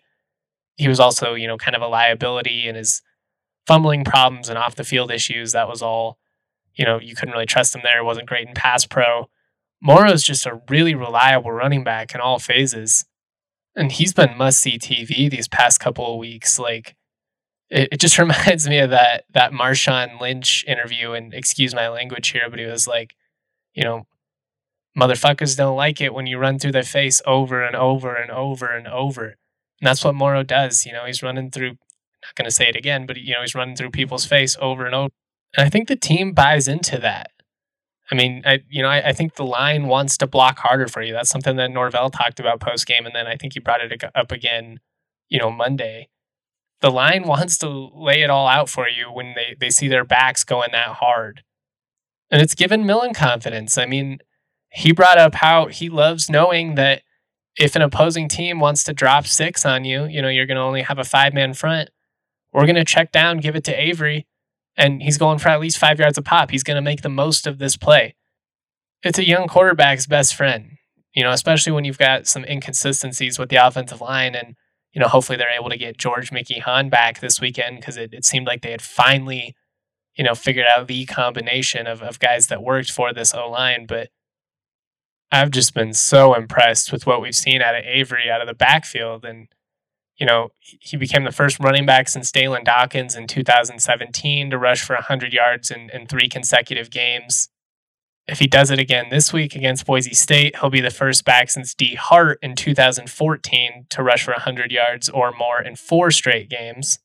he 0.77 0.87
was 0.87 0.99
also, 0.99 1.35
you 1.35 1.47
know, 1.47 1.57
kind 1.57 1.75
of 1.75 1.81
a 1.83 1.87
liability 1.87 2.67
and 2.67 2.75
his 2.75 3.03
fumbling 3.67 4.03
problems 4.03 4.49
and 4.49 4.57
off 4.57 4.75
the 4.75 4.83
field 4.83 5.11
issues. 5.11 5.51
That 5.51 5.69
was 5.69 5.83
all 5.83 6.18
you 6.79 6.85
know, 6.85 6.97
you 6.97 7.13
couldn't 7.13 7.33
really 7.33 7.45
trust 7.45 7.75
him 7.75 7.81
there. 7.83 8.05
wasn't 8.05 8.29
great 8.29 8.47
in 8.47 8.53
pass 8.53 8.85
pro. 8.85 9.29
Morrow's 9.81 10.23
just 10.23 10.45
a 10.45 10.61
really 10.69 10.95
reliable 10.95 11.51
running 11.51 11.83
back 11.83 12.15
in 12.15 12.21
all 12.21 12.39
phases. 12.39 13.03
And 13.75 13.91
he's 13.91 14.13
been 14.13 14.37
must 14.37 14.61
see 14.61 14.79
TV 14.79 15.29
these 15.29 15.49
past 15.49 15.81
couple 15.81 16.13
of 16.13 16.17
weeks. 16.19 16.57
Like, 16.57 16.95
it, 17.69 17.89
it 17.91 17.99
just 17.99 18.17
reminds 18.17 18.65
me 18.65 18.79
of 18.79 18.91
that 18.91 19.25
that 19.33 19.51
Marshawn 19.51 20.21
Lynch 20.21 20.63
interview. 20.69 21.11
And 21.11 21.33
excuse 21.33 21.75
my 21.75 21.89
language 21.89 22.29
here, 22.29 22.49
but 22.49 22.59
he 22.59 22.65
was 22.65 22.87
like, 22.87 23.13
you 23.73 23.83
know, 23.83 24.07
motherfuckers 24.97 25.57
don't 25.57 25.75
like 25.75 25.99
it 25.99 26.13
when 26.13 26.27
you 26.27 26.37
run 26.37 26.59
through 26.59 26.71
their 26.71 26.83
face 26.83 27.21
over 27.25 27.61
and 27.61 27.75
over 27.75 28.15
and 28.15 28.31
over 28.31 28.67
and 28.67 28.87
over. 28.87 29.25
And 29.25 29.87
that's 29.87 30.05
what 30.05 30.15
Morrow 30.15 30.43
does. 30.43 30.85
You 30.85 30.93
know, 30.93 31.03
he's 31.03 31.21
running 31.21 31.51
through, 31.51 31.71
not 31.71 32.35
going 32.35 32.45
to 32.45 32.51
say 32.51 32.69
it 32.69 32.77
again, 32.77 33.05
but, 33.05 33.17
you 33.17 33.33
know, 33.33 33.41
he's 33.41 33.55
running 33.55 33.75
through 33.75 33.91
people's 33.91 34.25
face 34.25 34.55
over 34.61 34.85
and 34.85 34.95
over. 34.95 35.11
And 35.55 35.65
I 35.65 35.69
think 35.69 35.87
the 35.87 35.95
team 35.95 36.33
buys 36.33 36.67
into 36.67 36.97
that. 36.99 37.31
I 38.11 38.15
mean, 38.15 38.41
I 38.45 38.59
you 38.69 38.81
know, 38.81 38.89
I, 38.89 39.09
I, 39.09 39.13
think 39.13 39.35
the 39.35 39.45
line 39.45 39.87
wants 39.87 40.17
to 40.17 40.27
block 40.27 40.57
harder 40.57 40.87
for 40.87 41.01
you. 41.01 41.13
That's 41.13 41.29
something 41.29 41.55
that 41.57 41.71
Norvell 41.71 42.09
talked 42.09 42.39
about 42.39 42.59
post 42.59 42.87
game, 42.87 43.05
and 43.05 43.13
then 43.13 43.27
I 43.27 43.35
think 43.35 43.53
he 43.53 43.59
brought 43.59 43.81
it 43.81 44.03
up 44.15 44.31
again, 44.31 44.79
you 45.27 45.39
know, 45.39 45.51
Monday. 45.51 46.09
The 46.81 46.89
line 46.89 47.23
wants 47.27 47.57
to 47.59 47.69
lay 47.69 48.21
it 48.21 48.29
all 48.29 48.47
out 48.47 48.69
for 48.69 48.87
you 48.89 49.11
when 49.11 49.35
they, 49.35 49.55
they 49.59 49.69
see 49.69 49.87
their 49.87 50.05
backs 50.05 50.43
going 50.43 50.69
that 50.71 50.95
hard. 50.95 51.43
And 52.31 52.41
it's 52.41 52.55
given 52.55 52.85
Millen 52.85 53.13
confidence. 53.13 53.77
I 53.77 53.85
mean, 53.85 54.19
he 54.71 54.91
brought 54.91 55.17
up 55.17 55.35
how 55.35 55.67
he 55.67 55.89
loves 55.89 56.29
knowing 56.29 56.75
that 56.75 57.01
if 57.57 57.75
an 57.75 57.81
opposing 57.81 58.29
team 58.29 58.59
wants 58.59 58.83
to 58.85 58.93
drop 58.93 59.25
six 59.27 59.65
on 59.65 59.83
you, 59.83 60.05
you 60.05 60.21
know, 60.21 60.29
you're 60.29 60.45
going 60.45 60.55
to 60.55 60.61
only 60.61 60.83
have 60.83 60.99
a 60.99 61.03
five 61.03 61.33
man 61.33 61.53
front. 61.53 61.89
We're 62.53 62.65
going 62.65 62.75
to 62.75 62.85
check 62.85 63.11
down, 63.11 63.39
give 63.39 63.55
it 63.55 63.63
to 63.65 63.79
Avery, 63.79 64.27
and 64.77 65.01
he's 65.01 65.17
going 65.17 65.39
for 65.39 65.49
at 65.49 65.59
least 65.59 65.77
five 65.77 65.99
yards 65.99 66.17
a 66.17 66.21
pop. 66.21 66.51
He's 66.51 66.63
going 66.63 66.75
to 66.75 66.81
make 66.81 67.01
the 67.01 67.09
most 67.09 67.45
of 67.47 67.57
this 67.57 67.77
play. 67.77 68.15
It's 69.03 69.19
a 69.19 69.27
young 69.27 69.47
quarterback's 69.47 70.07
best 70.07 70.35
friend, 70.35 70.77
you 71.13 71.23
know, 71.23 71.31
especially 71.31 71.71
when 71.71 71.85
you've 71.85 71.97
got 71.97 72.27
some 72.27 72.45
inconsistencies 72.45 73.39
with 73.39 73.49
the 73.49 73.55
offensive 73.55 74.01
line. 74.01 74.35
And, 74.35 74.55
you 74.93 75.01
know, 75.01 75.07
hopefully 75.07 75.37
they're 75.37 75.49
able 75.49 75.69
to 75.69 75.77
get 75.77 75.97
George 75.97 76.31
Mickey 76.31 76.59
Hahn 76.59 76.89
back 76.89 77.19
this 77.19 77.39
weekend 77.39 77.77
because 77.77 77.97
it, 77.97 78.13
it 78.13 78.25
seemed 78.25 78.47
like 78.47 78.61
they 78.61 78.71
had 78.71 78.81
finally, 78.81 79.55
you 80.15 80.23
know, 80.23 80.35
figured 80.35 80.65
out 80.67 80.87
the 80.87 81.05
combination 81.05 81.87
of, 81.87 82.01
of 82.01 82.19
guys 82.19 82.47
that 82.47 82.63
worked 82.63 82.91
for 82.91 83.13
this 83.13 83.33
O 83.33 83.49
line. 83.49 83.85
But 83.85 84.09
I've 85.31 85.51
just 85.51 85.73
been 85.73 85.93
so 85.93 86.33
impressed 86.33 86.91
with 86.91 87.05
what 87.05 87.21
we've 87.21 87.35
seen 87.35 87.61
out 87.61 87.75
of 87.75 87.83
Avery 87.85 88.29
out 88.29 88.41
of 88.41 88.47
the 88.47 88.53
backfield. 88.53 89.23
And, 89.23 89.47
you 90.19 90.25
know, 90.25 90.51
he 90.59 90.97
became 90.97 91.23
the 91.23 91.31
first 91.31 91.59
running 91.59 91.85
back 91.85 92.09
since 92.09 92.31
Dalyn 92.31 92.65
Dawkins 92.65 93.15
in 93.15 93.27
2017 93.27 94.49
to 94.49 94.57
rush 94.57 94.83
for 94.83 94.93
100 94.93 95.33
yards 95.33 95.71
in, 95.71 95.89
in 95.91 96.07
three 96.07 96.27
consecutive 96.27 96.89
games. 96.89 97.49
If 98.27 98.39
he 98.39 98.47
does 98.47 98.69
it 98.69 98.77
again 98.77 99.07
this 99.09 99.33
week 99.33 99.55
against 99.55 99.85
Boise 99.85 100.13
State, 100.13 100.57
he'll 100.57 100.69
be 100.69 100.81
the 100.81 100.91
first 100.91 101.25
back 101.25 101.49
since 101.49 101.73
Dee 101.73 101.95
Hart 101.95 102.37
in 102.43 102.55
2014 102.55 103.85
to 103.89 104.03
rush 104.03 104.23
for 104.23 104.31
100 104.31 104.71
yards 104.71 105.09
or 105.09 105.31
more 105.31 105.61
in 105.61 105.75
four 105.75 106.11
straight 106.11 106.49
games. 106.49 106.99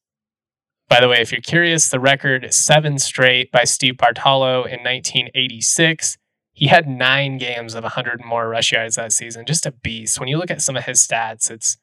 By 0.89 1.01
the 1.01 1.09
way, 1.09 1.21
if 1.21 1.33
you're 1.33 1.41
curious, 1.41 1.89
the 1.89 2.01
record 2.01 2.45
is 2.45 2.57
seven 2.57 2.99
straight 2.99 3.51
by 3.51 3.65
Steve 3.65 3.95
Bartalo 3.95 4.67
in 4.67 4.83
1986 4.83 6.19
he 6.55 6.69
had 6.69 6.89
nine 6.89 7.37
games 7.37 7.75
of 7.75 7.83
100 7.83 8.25
more 8.25 8.49
rush 8.49 8.73
yards 8.73 8.95
that 8.95 9.13
season. 9.13 9.45
Just 9.45 9.67
a 9.67 9.73
beast. 9.73 10.21
When 10.21 10.29
you 10.29 10.39
look 10.39 10.53
at 10.53 10.63
some 10.63 10.77
of 10.77 10.85
his 10.85 11.05
stats, 11.05 11.51
it's 11.51 11.77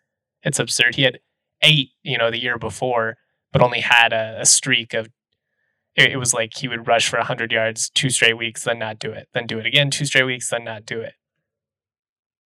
it's 0.43 0.60
absurd. 0.60 0.95
He 0.95 1.03
had 1.03 1.19
eight, 1.62 1.89
you 2.03 2.17
know, 2.17 2.31
the 2.31 2.41
year 2.41 2.57
before, 2.57 3.17
but 3.51 3.62
only 3.62 3.81
had 3.81 4.13
a, 4.13 4.38
a 4.41 4.45
streak 4.45 4.93
of. 4.93 5.10
It, 5.95 6.13
it, 6.13 6.17
was 6.17 6.33
like 6.33 6.55
he 6.55 6.69
would 6.69 6.88
rush 6.88 7.10
for 7.10 7.17
100 7.17 7.51
yards 7.51 7.89
two 7.89 8.10
straight 8.10 8.38
weeks, 8.38 8.63
then 8.63 8.79
not 8.79 8.98
do 8.98 9.12
it, 9.12 9.27
then 9.33 9.45
do 9.45 9.60
it 9.60 9.65
again 9.65 9.91
two 9.91 10.05
straight 10.05 10.24
weeks, 10.24 10.50
then 10.50 10.63
not 10.63 10.86
do 10.86 11.01
it. 11.01 11.15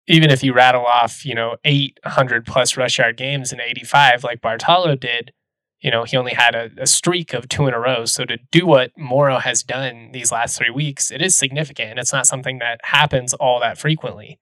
Even 0.08 0.32
if 0.32 0.44
you 0.44 0.52
rattle 0.52 0.86
off, 0.86 1.24
you 1.24 1.36
know, 1.36 1.58
800 1.64 2.46
plus 2.48 2.76
rush 2.76 2.98
yard 2.98 3.18
games 3.18 3.54
in 3.54 3.62
85, 3.62 4.24
like 4.24 4.42
Bartalo 4.42 5.00
did, 5.00 5.32
you 5.80 5.92
know, 5.92 6.04
he 6.04 6.18
only 6.18 6.34
had 6.34 6.56
a, 6.56 6.72
a, 6.80 6.88
streak 6.88 7.36
of 7.36 7.48
two 7.48 7.68
in 7.68 7.76
a 7.76 7.80
row. 7.80 8.06
So 8.06 8.26
to 8.26 8.38
do 8.52 8.66
what 8.66 8.92
Morrow 8.98 9.38
has 9.38 9.62
done 9.62 10.10
these 10.14 10.32
last 10.32 10.58
three 10.58 10.72
weeks, 10.72 11.12
it 11.12 11.22
is 11.22 11.38
significant. 11.38 12.00
It's 12.00 12.14
not 12.14 12.26
something 12.26 12.58
that 12.58 12.80
happens 12.84 13.36
all 13.36 13.60
that 13.60 13.78
frequently. 13.78 14.40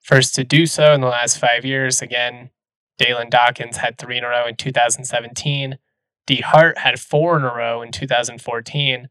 First 0.00 0.34
to 0.34 0.44
do 0.44 0.66
so 0.66 0.92
in 0.94 1.00
the 1.00 1.08
last 1.08 1.38
five 1.38 1.64
years, 1.64 2.02
again, 2.02 2.50
Dalyn 2.98 3.30
Dawkins 3.30 3.78
had 3.78 3.98
three 3.98 4.18
in 4.18 4.24
a 4.24 4.28
row 4.28 4.46
in 4.46 4.56
2017. 4.56 5.78
Dee 6.26 6.40
Hart 6.40 6.78
had 6.78 7.00
four 7.00 7.36
in 7.36 7.44
a 7.44 7.54
row 7.54 7.82
in 7.82 7.92
2014. 7.92 9.08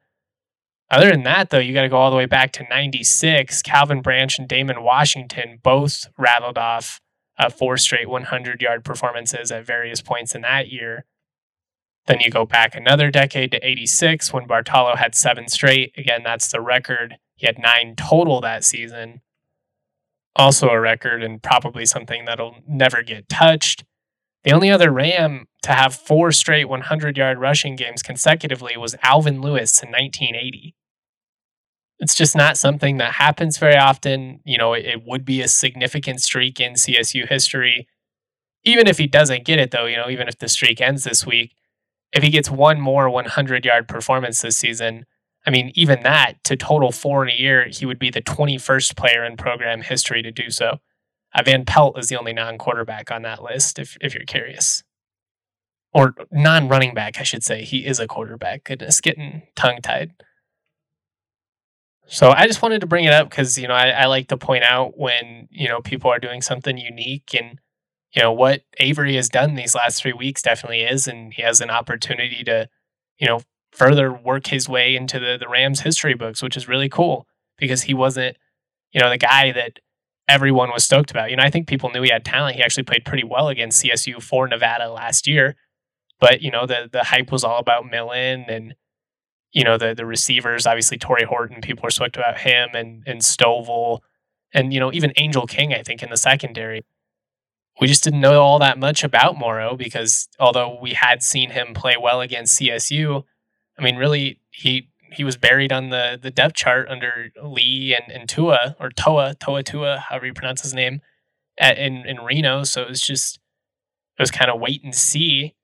Other 0.91 1.11
than 1.11 1.23
that, 1.23 1.49
though, 1.49 1.59
you 1.59 1.73
got 1.73 1.83
to 1.83 1.89
go 1.89 1.97
all 1.97 2.09
the 2.09 2.17
way 2.17 2.25
back 2.25 2.51
to 2.53 2.67
96. 2.69 3.61
Calvin 3.61 4.01
Branch 4.01 4.39
and 4.39 4.47
Damon 4.47 4.83
Washington 4.83 5.59
both 5.61 6.07
rattled 6.17 6.57
off 6.57 6.99
uh, 7.37 7.49
four 7.49 7.77
straight 7.77 8.09
100 8.09 8.61
yard 8.61 8.83
performances 8.83 9.51
at 9.51 9.65
various 9.65 10.01
points 10.01 10.35
in 10.35 10.41
that 10.41 10.69
year. 10.69 11.05
Then 12.07 12.19
you 12.21 12.31
go 12.31 12.45
back 12.45 12.73
another 12.73 13.11
decade 13.11 13.51
to 13.51 13.65
86 13.65 14.33
when 14.33 14.47
Bartalo 14.47 14.97
had 14.97 15.13
seven 15.13 15.47
straight. 15.47 15.93
Again, 15.95 16.21
that's 16.23 16.51
the 16.51 16.59
record. 16.59 17.17
He 17.35 17.45
had 17.45 17.59
nine 17.59 17.95
total 17.95 18.41
that 18.41 18.63
season. 18.63 19.21
Also 20.35 20.69
a 20.69 20.79
record 20.79 21.23
and 21.23 21.41
probably 21.41 21.85
something 21.85 22.25
that'll 22.25 22.57
never 22.67 23.03
get 23.03 23.27
touched. 23.29 23.83
The 24.43 24.51
only 24.51 24.69
other 24.69 24.91
Ram 24.91 25.47
to 25.63 25.73
have 25.73 25.93
four 25.93 26.31
straight 26.31 26.65
100 26.65 27.17
yard 27.17 27.39
rushing 27.39 27.75
games 27.75 28.01
consecutively 28.01 28.77
was 28.77 28.95
Alvin 29.03 29.41
Lewis 29.41 29.81
in 29.83 29.89
1980 29.89 30.75
it's 31.99 32.15
just 32.15 32.35
not 32.35 32.57
something 32.57 32.97
that 32.97 33.13
happens 33.13 33.57
very 33.57 33.75
often. 33.75 34.39
You 34.45 34.57
know, 34.57 34.73
it, 34.73 34.85
it, 34.85 35.03
would 35.05 35.25
be 35.25 35.41
a 35.41 35.47
significant 35.47 36.21
streak 36.21 36.59
in 36.59 36.73
CSU 36.73 37.27
history. 37.27 37.87
Even 38.63 38.87
if 38.87 38.97
he 38.97 39.07
doesn't 39.07 39.45
get 39.45 39.59
it, 39.59 39.71
though, 39.71 39.85
you 39.85 39.97
know, 39.97 40.09
even 40.09 40.27
if 40.27 40.37
the 40.37 40.47
streak 40.47 40.81
ends 40.81 41.03
this 41.03 41.25
week, 41.25 41.53
if 42.13 42.23
he 42.23 42.29
gets 42.29 42.49
one 42.49 42.79
more 42.79 43.09
100 43.09 43.65
yard 43.65 43.87
performance 43.87 44.41
this 44.41 44.57
season, 44.57 45.05
I 45.45 45.51
mean, 45.51 45.71
even 45.75 46.03
that 46.03 46.43
to 46.45 46.55
total 46.55 46.91
four 46.91 47.23
in 47.23 47.29
a 47.29 47.37
year, 47.37 47.67
he 47.69 47.85
would 47.85 47.99
be 47.99 48.09
the 48.09 48.21
21st 48.21 48.95
player 48.95 49.23
in 49.23 49.37
program 49.37 49.81
history 49.81 50.21
to 50.21 50.31
do 50.31 50.49
so. 50.49 50.79
Uh, 51.33 51.43
Van 51.43 51.65
Pelt 51.65 51.97
is 51.97 52.09
the 52.09 52.17
only 52.17 52.33
non 52.33 52.57
quarterback 52.57 53.11
on 53.11 53.21
that 53.21 53.43
list, 53.43 53.79
if, 53.79 53.97
if 54.01 54.13
you're 54.13 54.25
curious. 54.25 54.83
Or 55.93 56.13
non 56.31 56.67
running 56.67 56.93
back, 56.93 57.19
I 57.19 57.23
should 57.23 57.43
say. 57.43 57.63
He 57.63 57.85
is 57.85 57.99
a 57.99 58.07
quarterback. 58.07 58.63
Goodness, 58.63 59.01
getting 59.01 59.43
tongue 59.55 59.81
tied. 59.81 60.13
So 62.11 62.31
I 62.31 62.47
just 62.47 62.63
wanted 62.63 62.81
to 62.81 62.87
bring 62.87 63.05
it 63.05 63.13
up 63.13 63.29
because 63.29 63.57
you 63.57 63.67
know 63.67 63.75
I, 63.75 63.89
I, 63.89 64.05
like 64.07 64.29
to 64.29 64.37
point 64.37 64.63
out 64.63 64.97
when 64.97 65.47
you 65.51 65.67
know 65.67 65.79
people 65.79 66.09
are 66.09 66.17
doing 66.17 66.41
something 66.41 66.75
unique 66.75 67.35
and 67.39 67.59
you 68.15 68.23
know 68.23 68.31
what 68.31 68.63
Avery 68.79 69.15
has 69.15 69.29
done 69.29 69.53
these 69.53 69.75
last 69.75 70.01
three 70.01 70.13
weeks 70.13 70.41
definitely 70.41 70.81
is, 70.81 71.07
and 71.07 71.31
he 71.31 71.43
has 71.43 71.61
an 71.61 71.69
opportunity 71.69 72.43
to 72.45 72.67
you 73.19 73.27
know 73.27 73.41
further 73.71 74.11
work 74.11 74.47
his 74.47 74.67
way 74.67 74.95
into 74.95 75.19
the 75.19 75.37
the 75.39 75.47
Rams 75.47 75.81
history 75.81 76.13
books, 76.13 76.41
which 76.41 76.57
is 76.57 76.67
really 76.67 76.89
cool 76.89 77.27
because 77.57 77.83
he 77.83 77.93
wasn't 77.93 78.37
you 78.91 79.01
know 79.01 79.09
the 79.09 79.17
guy 79.17 79.51
that 79.51 79.79
everyone 80.27 80.71
was 80.71 80.83
stoked 80.83 81.11
about. 81.11 81.29
You 81.29 81.37
know 81.37 81.43
I 81.43 81.49
think 81.49 81.67
people 81.67 81.89
knew 81.89 82.01
he 82.01 82.11
had 82.11 82.25
talent. 82.25 82.55
He 82.55 82.63
actually 82.63 82.83
played 82.83 83.05
pretty 83.05 83.23
well 83.23 83.49
against 83.49 83.83
CSU 83.83 84.21
for 84.21 84.47
Nevada 84.47 84.91
last 84.91 85.27
year, 85.27 85.55
but 86.19 86.41
you 86.41 86.51
know 86.51 86.65
the 86.65 86.89
the 86.91 87.03
hype 87.03 87.31
was 87.31 87.43
all 87.43 87.59
about 87.59 87.89
Millen 87.89 88.45
and 88.49 88.75
you 89.51 89.63
know 89.63 89.77
the 89.77 89.93
the 89.93 90.05
receivers 90.05 90.67
obviously 90.67 90.97
Tory 90.97 91.23
Horton 91.23 91.61
people 91.61 91.83
were 91.83 91.91
stoked 91.91 92.17
about 92.17 92.39
him 92.39 92.69
and 92.73 93.03
and 93.05 93.21
Stovall 93.21 93.99
and 94.53 94.73
you 94.73 94.79
know 94.79 94.91
even 94.93 95.13
Angel 95.17 95.45
King 95.47 95.73
I 95.73 95.83
think 95.83 96.03
in 96.03 96.09
the 96.09 96.17
secondary 96.17 96.85
we 97.79 97.87
just 97.87 98.03
didn't 98.03 98.21
know 98.21 98.41
all 98.41 98.59
that 98.59 98.77
much 98.77 99.03
about 99.03 99.37
Morrow 99.37 99.75
because 99.75 100.27
although 100.39 100.77
we 100.81 100.93
had 100.93 101.23
seen 101.23 101.51
him 101.51 101.73
play 101.73 101.95
well 101.99 102.21
against 102.21 102.59
CSU 102.59 103.23
I 103.79 103.83
mean 103.83 103.95
really 103.95 104.39
he 104.51 104.89
he 105.11 105.23
was 105.23 105.37
buried 105.37 105.71
on 105.71 105.89
the 105.89 106.19
the 106.21 106.31
depth 106.31 106.55
chart 106.55 106.87
under 106.89 107.31
Lee 107.41 107.95
and, 107.95 108.11
and 108.11 108.29
Tua 108.29 108.75
or 108.79 108.89
Toa 108.89 109.35
Toa 109.39 109.63
Tua 109.63 110.03
however 110.09 110.27
you 110.27 110.33
pronounce 110.33 110.61
his 110.61 110.73
name 110.73 111.01
at, 111.59 111.77
in 111.77 112.05
in 112.05 112.17
Reno 112.17 112.63
so 112.63 112.81
it 112.81 112.89
was 112.89 113.01
just 113.01 113.39
it 114.17 114.21
was 114.21 114.31
kind 114.31 114.51
of 114.51 114.59
wait 114.59 114.83
and 114.83 114.93
see 114.93 115.55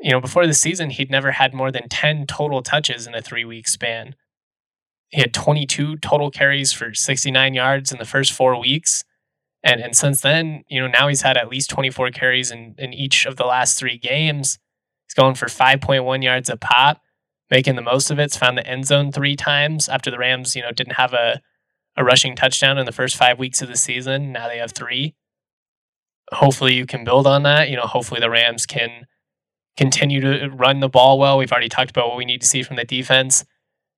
you 0.00 0.10
know, 0.10 0.20
before 0.20 0.46
the 0.46 0.54
season, 0.54 0.90
he'd 0.90 1.10
never 1.10 1.32
had 1.32 1.52
more 1.52 1.72
than 1.72 1.88
10 1.88 2.26
total 2.26 2.62
touches 2.62 3.06
in 3.06 3.14
a 3.14 3.22
three 3.22 3.44
week 3.44 3.66
span. 3.66 4.14
He 5.08 5.20
had 5.20 5.34
22 5.34 5.96
total 5.96 6.30
carries 6.30 6.72
for 6.72 6.94
69 6.94 7.54
yards 7.54 7.90
in 7.90 7.98
the 7.98 8.04
first 8.04 8.32
four 8.32 8.58
weeks. 8.60 9.04
And, 9.64 9.80
and 9.80 9.96
since 9.96 10.20
then, 10.20 10.64
you 10.68 10.80
know, 10.80 10.86
now 10.86 11.08
he's 11.08 11.22
had 11.22 11.36
at 11.36 11.48
least 11.48 11.70
24 11.70 12.10
carries 12.10 12.50
in, 12.50 12.74
in 12.78 12.92
each 12.92 13.26
of 13.26 13.36
the 13.36 13.44
last 13.44 13.78
three 13.78 13.98
games. 13.98 14.58
He's 15.06 15.14
going 15.14 15.34
for 15.34 15.46
5.1 15.46 16.22
yards 16.22 16.48
a 16.48 16.56
pop, 16.56 17.00
making 17.50 17.76
the 17.76 17.82
most 17.82 18.10
of 18.10 18.18
it. 18.18 18.32
Found 18.32 18.58
the 18.58 18.66
end 18.66 18.86
zone 18.86 19.12
three 19.12 19.36
times 19.36 19.88
after 19.88 20.10
the 20.10 20.18
Rams, 20.18 20.54
you 20.54 20.62
know, 20.62 20.72
didn't 20.72 20.94
have 20.94 21.12
a, 21.12 21.40
a 21.96 22.04
rushing 22.04 22.36
touchdown 22.36 22.78
in 22.78 22.86
the 22.86 22.92
first 22.92 23.16
five 23.16 23.38
weeks 23.38 23.62
of 23.62 23.68
the 23.68 23.76
season. 23.76 24.32
Now 24.32 24.48
they 24.48 24.58
have 24.58 24.72
three. 24.72 25.14
Hopefully 26.32 26.74
you 26.74 26.86
can 26.86 27.04
build 27.04 27.26
on 27.26 27.42
that. 27.44 27.70
You 27.70 27.76
know, 27.76 27.82
hopefully 27.82 28.20
the 28.20 28.30
Rams 28.30 28.66
can 28.66 29.06
continue 29.76 30.20
to 30.20 30.48
run 30.48 30.80
the 30.80 30.88
ball 30.88 31.18
well. 31.18 31.38
We've 31.38 31.52
already 31.52 31.68
talked 31.68 31.90
about 31.90 32.08
what 32.08 32.16
we 32.18 32.24
need 32.24 32.40
to 32.40 32.46
see 32.46 32.62
from 32.62 32.76
the 32.76 32.84
defense. 32.84 33.44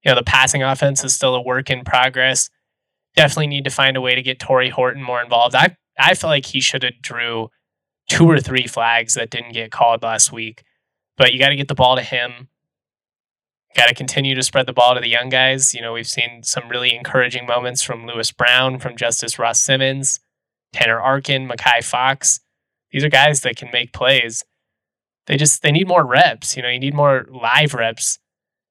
You 0.05 0.11
know, 0.11 0.15
the 0.15 0.25
passing 0.25 0.63
offense 0.63 1.03
is 1.03 1.15
still 1.15 1.35
a 1.35 1.43
work 1.43 1.71
in 1.71 1.85
progress. 1.85 2.49
Definitely 3.17 3.49
need 3.49 3.65
to 3.65 3.71
find 3.71 3.97
a 3.97 4.01
way 4.01 4.15
to 4.15 4.23
get 4.23 4.39
Tory 4.39 4.69
Horton 4.69 5.03
more 5.03 5.23
involved. 5.23 5.55
I 5.55 5.77
I 5.99 6.15
feel 6.15 6.31
like 6.31 6.47
he 6.47 6.61
should 6.61 6.83
have 6.83 7.03
drew 7.03 7.51
two 8.09 8.29
or 8.29 8.41
three 8.41 8.67
flags 8.67 9.15
that 9.15 9.31
didn't 9.31 9.53
get 9.53 9.71
called 9.71 10.03
last 10.03 10.33
week. 10.33 10.63
But 11.17 11.33
you 11.33 11.39
got 11.39 11.51
to 11.51 11.57
get 11.57 11.69
the 11.69 11.75
ball 11.75 11.97
to 11.97 12.03
him. 12.03 12.49
Got 13.77 13.87
to 13.87 13.95
continue 13.95 14.35
to 14.35 14.43
spread 14.43 14.67
the 14.67 14.73
ball 14.73 14.95
to 14.95 15.01
the 15.01 15.09
young 15.09 15.29
guys. 15.29 15.75
You 15.75 15.81
know, 15.81 15.93
we've 15.93 16.09
seen 16.09 16.43
some 16.43 16.69
really 16.69 16.95
encouraging 16.95 17.47
moments 17.47 17.83
from 17.83 18.07
Lewis 18.07 18.33
Brown, 18.33 18.79
from 18.79 18.97
Justus 18.97 19.39
Ross 19.39 19.63
Simmons, 19.63 20.21
Tanner 20.73 21.01
Arkin, 21.01 21.49
Makai 21.49 21.85
Fox. 21.85 22.41
These 22.91 23.05
are 23.05 23.09
guys 23.09 23.43
that 23.43 23.57
can 23.57 23.71
make 23.73 23.93
plays 23.93 24.45
they 25.31 25.37
just 25.37 25.63
they 25.63 25.71
need 25.71 25.87
more 25.87 26.05
reps. 26.05 26.57
You 26.57 26.63
know, 26.63 26.69
you 26.69 26.81
need 26.81 26.95
more 26.95 27.27
live 27.31 27.73
reps. 27.73 28.19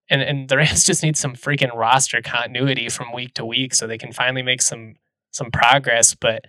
And 0.09 0.21
and 0.21 0.49
the 0.49 0.57
Rams 0.57 0.83
just 0.83 1.01
need 1.03 1.15
some 1.17 1.33
freaking 1.33 1.73
roster 1.73 2.21
continuity 2.21 2.89
from 2.89 3.13
week 3.13 3.33
to 3.35 3.45
week 3.45 3.73
so 3.73 3.87
they 3.87 3.97
can 3.97 4.11
finally 4.11 4.43
make 4.43 4.61
some 4.61 4.95
some 5.31 5.51
progress. 5.51 6.15
But 6.15 6.47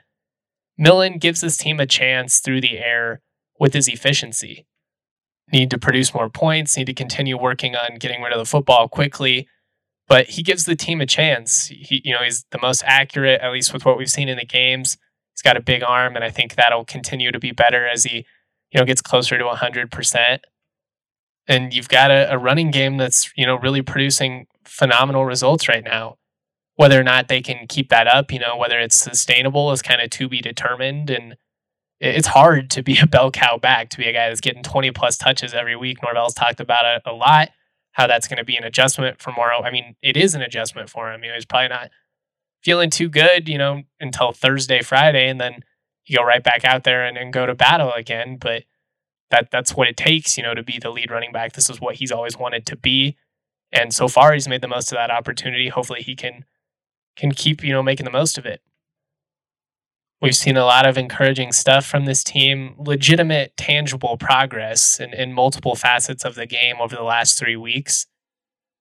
Millen 0.77 1.19
gives 1.19 1.43
this 1.43 1.57
team 1.57 1.79
a 1.79 1.87
chance 1.87 2.41
through 2.41 2.61
the 2.61 2.79
air 2.79 3.21
with 3.61 3.73
his 3.73 3.87
efficiency. 3.87 4.67
Need 5.53 5.71
to 5.71 5.79
produce 5.79 6.15
more 6.15 6.31
points, 6.31 6.77
need 6.77 6.87
to 6.87 6.95
continue 6.95 7.37
working 7.37 7.75
on 7.75 7.99
getting 7.99 8.23
rid 8.23 8.33
of 8.33 8.39
the 8.39 8.45
football 8.45 8.89
quickly. 8.89 9.49
But 10.09 10.27
he 10.29 10.43
gives 10.43 10.65
the 10.65 10.77
team 10.77 11.01
a 11.01 11.07
chance. 11.07 11.69
He, 11.69 12.03
you 12.05 12.13
know, 12.13 12.23
he's 12.25 12.45
the 12.51 12.59
most 12.61 12.83
accurate, 12.85 13.41
at 13.41 13.53
least 13.53 13.73
with 13.73 13.85
what 13.85 13.97
we've 13.97 14.11
seen 14.11 14.29
in 14.29 14.39
the 14.39 14.45
games. 14.45 14.97
He's 15.33 15.43
got 15.43 15.57
a 15.57 15.63
big 15.63 15.83
arm, 15.83 16.17
and 16.17 16.25
I 16.25 16.31
think 16.31 16.57
that'll 16.57 16.85
continue 16.85 17.31
to 17.31 17.39
be 17.39 17.53
better 17.53 17.87
as 17.87 18.05
he, 18.05 18.27
you 18.73 18.81
know, 18.81 18.85
gets 18.85 19.01
closer 19.01 19.39
to 19.39 19.45
100%. 19.45 20.39
And 21.47 21.73
you've 21.73 21.89
got 21.89 22.11
a, 22.11 22.33
a 22.33 22.39
running 22.39 22.71
game 22.71 22.97
that's, 22.97 23.31
you 23.37 23.47
know, 23.47 23.57
really 23.57 23.83
producing 23.83 24.47
phenomenal 24.65 25.25
results 25.25 25.69
right 25.69 25.85
now. 25.85 26.17
Whether 26.75 26.99
or 26.99 27.05
not 27.05 27.29
they 27.29 27.41
can 27.41 27.67
keep 27.69 27.89
that 27.91 28.07
up, 28.07 28.33
you 28.33 28.39
know, 28.39 28.57
whether 28.57 28.81
it's 28.81 28.97
sustainable 28.97 29.71
is 29.73 29.83
kind 29.83 30.01
of 30.01 30.11
to 30.11 30.29
be 30.29 30.41
determined. 30.41 31.11
And 31.11 31.37
it's 32.01 32.29
hard 32.29 32.71
to 32.71 32.83
be 32.83 32.99
a 33.03 33.07
bell 33.07 33.31
cow 33.31 33.59
back, 33.59 33.91
to 33.91 33.99
be 33.99 34.07
a 34.07 34.13
guy 34.13 34.29
that's 34.29 34.41
getting 34.41 34.63
20 34.63 34.91
plus 34.93 35.17
touches 35.17 35.55
every 35.55 35.77
week. 35.77 36.03
Norvell's 36.03 36.35
talked 36.35 36.61
about 36.61 36.85
it 36.85 37.03
a 37.05 37.13
lot, 37.13 37.51
how 37.93 38.07
that's 38.07 38.29
going 38.29 38.39
to 38.39 38.45
be 38.45 38.57
an 38.57 38.65
adjustment 38.65 39.21
for 39.21 39.33
Morrow. 39.33 39.63
I 39.63 39.71
mean, 39.71 39.97
it 40.03 40.17
is 40.17 40.35
an 40.35 40.43
adjustment 40.43 40.91
for 40.91 41.13
him. 41.13 41.23
You 41.23 41.29
know, 41.29 41.35
he's 41.35 41.45
probably 41.45 41.69
not 41.69 41.91
feeling 42.63 42.91
too 42.91 43.09
good, 43.09 43.49
you 43.49 43.59
know, 43.59 43.83
until 44.01 44.33
Thursday, 44.33 44.83
Friday, 44.83 45.29
and 45.29 45.41
then 45.41 45.63
you 46.07 46.17
go 46.17 46.25
right 46.25 46.43
back 46.43 46.65
out 46.65 46.85
there 46.85 47.05
and, 47.05 47.17
and 47.17 47.33
go 47.33 47.47
to 47.47 47.55
battle 47.55 47.93
again. 47.93 48.37
But 48.41 48.65
that 49.31 49.51
that's 49.51 49.75
what 49.75 49.89
it 49.89 49.97
takes, 49.97 50.37
you 50.37 50.43
know, 50.43 50.55
to 50.55 50.63
be 50.63 50.79
the 50.79 50.91
lead 50.91 51.11
running 51.11 51.33
back. 51.33 51.53
This 51.53 51.71
is 51.71 51.81
what 51.81 51.97
he's 51.97 52.13
always 52.13 52.37
wanted 52.37 52.67
to 52.67 52.77
be. 52.77 53.17
And 53.73 53.95
so 53.95 54.09
far 54.09 54.33
he's 54.33 54.49
made 54.49 54.63
the 54.63 54.69
most 54.69 54.91
of 54.91 54.97
that 54.97 55.11
opportunity. 55.11 55.69
Hopefully 55.69 56.03
he 56.03 56.17
can 56.17 56.45
can 57.17 57.33
keep, 57.33 57.63
you 57.63 57.73
know, 57.73 57.83
making 57.83 58.05
the 58.05 58.11
most 58.11 58.39
of 58.39 58.47
it. 58.47 58.61
We've 60.22 60.37
seen 60.37 60.59
a 60.59 60.66
lot 60.66 60.87
of 60.87 60.98
encouraging 60.98 61.52
stuff 61.52 61.87
from 61.87 62.04
this 62.04 62.22
team, 62.22 62.74
legitimate, 62.76 63.56
tangible 63.56 64.18
progress 64.18 65.00
in, 65.00 65.14
in 65.14 65.33
multiple 65.33 65.74
facets 65.74 66.24
of 66.26 66.35
the 66.35 66.44
game 66.44 66.76
over 66.78 66.94
the 66.94 67.02
last 67.02 67.38
three 67.38 67.56
weeks. 67.56 68.06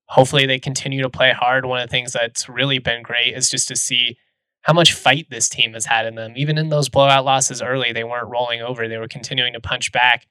Hopefully, 0.08 0.46
they 0.46 0.60
continue 0.60 1.02
to 1.02 1.10
play 1.10 1.32
hard. 1.32 1.66
One 1.66 1.80
of 1.80 1.88
the 1.88 1.92
things 1.92 2.12
that's 2.12 2.50
really 2.50 2.80
been 2.80 3.04
great 3.04 3.36
is 3.36 3.50
just 3.50 3.70
to 3.70 3.78
see 3.78 4.18
how 4.64 4.74
much 4.74 4.92
fight 4.92 5.28
this 5.30 5.48
team 5.48 5.74
has 5.74 5.86
had 5.86 6.06
in 6.06 6.16
them. 6.16 6.34
Even 6.36 6.58
in 6.58 6.70
those 6.70 6.90
blowout 6.90 7.24
losses 7.24 7.62
early, 7.62 7.94
they 7.94 8.04
weren't 8.04 8.28
rolling 8.28 8.62
over, 8.62 8.88
they 8.88 8.98
were 8.98 9.08
continuing 9.08 9.54
to 9.54 9.62
punch 9.62 9.94
back. 9.94 10.26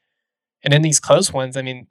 And 0.63 0.75
in 0.75 0.83
these 0.83 1.01
close 1.01 1.33
ones, 1.33 1.57
I 1.57 1.63
mean, 1.63 1.87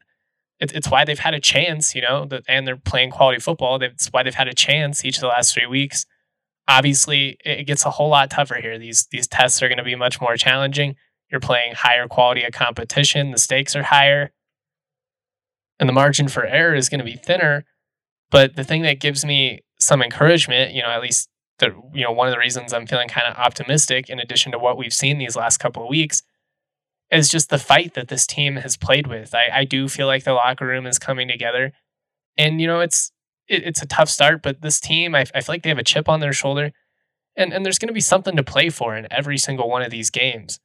it, 0.59 0.75
it's 0.75 0.91
why 0.91 1.05
they've 1.05 1.17
had 1.17 1.33
a 1.33 1.39
chance, 1.39 1.95
you 1.95 2.01
know, 2.01 2.27
and 2.47 2.67
they're 2.67 2.77
playing 2.77 3.11
quality 3.11 3.39
football. 3.39 3.81
It's 3.81 4.07
why 4.07 4.21
they've 4.21 4.35
had 4.35 4.47
a 4.47 4.53
chance 4.53 5.03
each 5.03 5.17
of 5.17 5.21
the 5.21 5.27
last 5.27 5.53
three 5.53 5.65
weeks. 5.65 6.05
Obviously, 6.67 7.37
it 7.45 7.65
gets 7.65 7.85
a 7.85 7.91
whole 7.91 8.09
lot 8.09 8.29
tougher 8.29 8.55
here. 8.55 8.77
These 8.77 9.07
these 9.11 9.27
tests 9.27 9.61
are 9.61 9.67
going 9.67 9.77
to 9.77 9.83
be 9.83 9.95
much 9.95 10.19
more 10.19 10.35
challenging. 10.35 10.95
You're 11.31 11.39
playing 11.39 11.75
higher 11.75 12.07
quality 12.07 12.43
of 12.43 12.53
competition. 12.53 13.31
The 13.31 13.37
stakes 13.37 13.75
are 13.75 13.83
higher, 13.83 14.31
and 15.79 15.87
the 15.87 15.93
margin 15.93 16.27
for 16.27 16.45
error 16.45 16.75
is 16.75 16.89
going 16.89 16.99
to 16.99 17.05
be 17.05 17.15
thinner. 17.15 17.65
But 18.29 18.55
the 18.55 18.63
thing 18.63 18.81
that 18.81 18.99
gives 18.99 19.23
me 19.23 19.61
some 19.79 20.01
encouragement, 20.01 20.73
you 20.73 20.81
know, 20.81 20.89
at 20.89 21.01
least 21.01 21.29
the 21.59 21.67
you 21.93 22.03
know 22.03 22.11
one 22.11 22.27
of 22.27 22.33
the 22.33 22.39
reasons 22.39 22.73
I'm 22.73 22.87
feeling 22.87 23.07
kind 23.07 23.27
of 23.27 23.37
optimistic, 23.37 24.09
in 24.09 24.19
addition 24.19 24.51
to 24.51 24.59
what 24.59 24.77
we've 24.77 24.93
seen 24.93 25.17
these 25.17 25.35
last 25.35 25.57
couple 25.57 25.83
of 25.83 25.89
weeks, 25.89 26.21
is 27.11 27.29
just 27.29 27.49
the 27.49 27.57
fight 27.57 27.93
that 27.93 28.09
this 28.09 28.27
team 28.27 28.57
has 28.57 28.77
played 28.77 29.07
with. 29.07 29.33
I, 29.33 29.49
I 29.53 29.63
do 29.63 29.87
feel 29.87 30.07
like 30.07 30.23
the 30.23 30.33
locker 30.33 30.67
room 30.67 30.85
is 30.85 30.99
coming 30.99 31.27
together. 31.27 31.71
And, 32.37 32.61
you 32.61 32.67
know, 32.67 32.81
it's 32.81 33.11
it, 33.47 33.63
it's 33.63 33.81
a 33.81 33.87
tough 33.87 34.09
start, 34.09 34.41
but 34.41 34.61
this 34.61 34.79
team, 34.79 35.15
I, 35.15 35.25
I 35.33 35.41
feel 35.41 35.53
like 35.53 35.63
they 35.63 35.69
have 35.69 35.77
a 35.77 35.83
chip 35.83 36.09
on 36.09 36.19
their 36.19 36.33
shoulder. 36.33 36.71
And, 37.35 37.53
and 37.53 37.63
there's 37.63 37.77
going 37.77 37.87
to 37.87 37.93
be 37.93 37.99
something 37.99 38.35
to 38.35 38.43
play 38.43 38.69
for 38.69 38.95
in 38.95 39.07
every 39.11 39.37
single 39.37 39.69
one 39.69 39.83
of 39.83 39.91
these 39.91 40.09
games. 40.09 40.59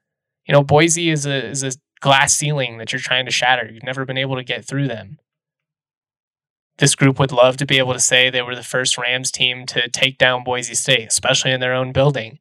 You 0.46 0.52
know, 0.52 0.62
Boise 0.62 1.10
is 1.10 1.26
a, 1.26 1.48
is 1.48 1.62
a 1.62 1.72
glass 2.00 2.34
ceiling 2.34 2.78
that 2.78 2.92
you're 2.92 3.00
trying 3.00 3.26
to 3.26 3.30
shatter. 3.30 3.70
You've 3.70 3.82
never 3.82 4.04
been 4.04 4.18
able 4.18 4.36
to 4.36 4.44
get 4.44 4.64
through 4.64 4.88
them. 4.88 5.18
This 6.78 6.94
group 6.94 7.18
would 7.18 7.30
love 7.30 7.58
to 7.58 7.66
be 7.66 7.78
able 7.78 7.92
to 7.92 8.00
say 8.00 8.30
they 8.30 8.42
were 8.42 8.56
the 8.56 8.62
first 8.62 8.96
Rams 8.96 9.30
team 9.30 9.66
to 9.66 9.88
take 9.88 10.18
down 10.18 10.42
Boise 10.42 10.74
State, 10.74 11.08
especially 11.08 11.52
in 11.52 11.60
their 11.60 11.74
own 11.74 11.92
building. 11.92 12.38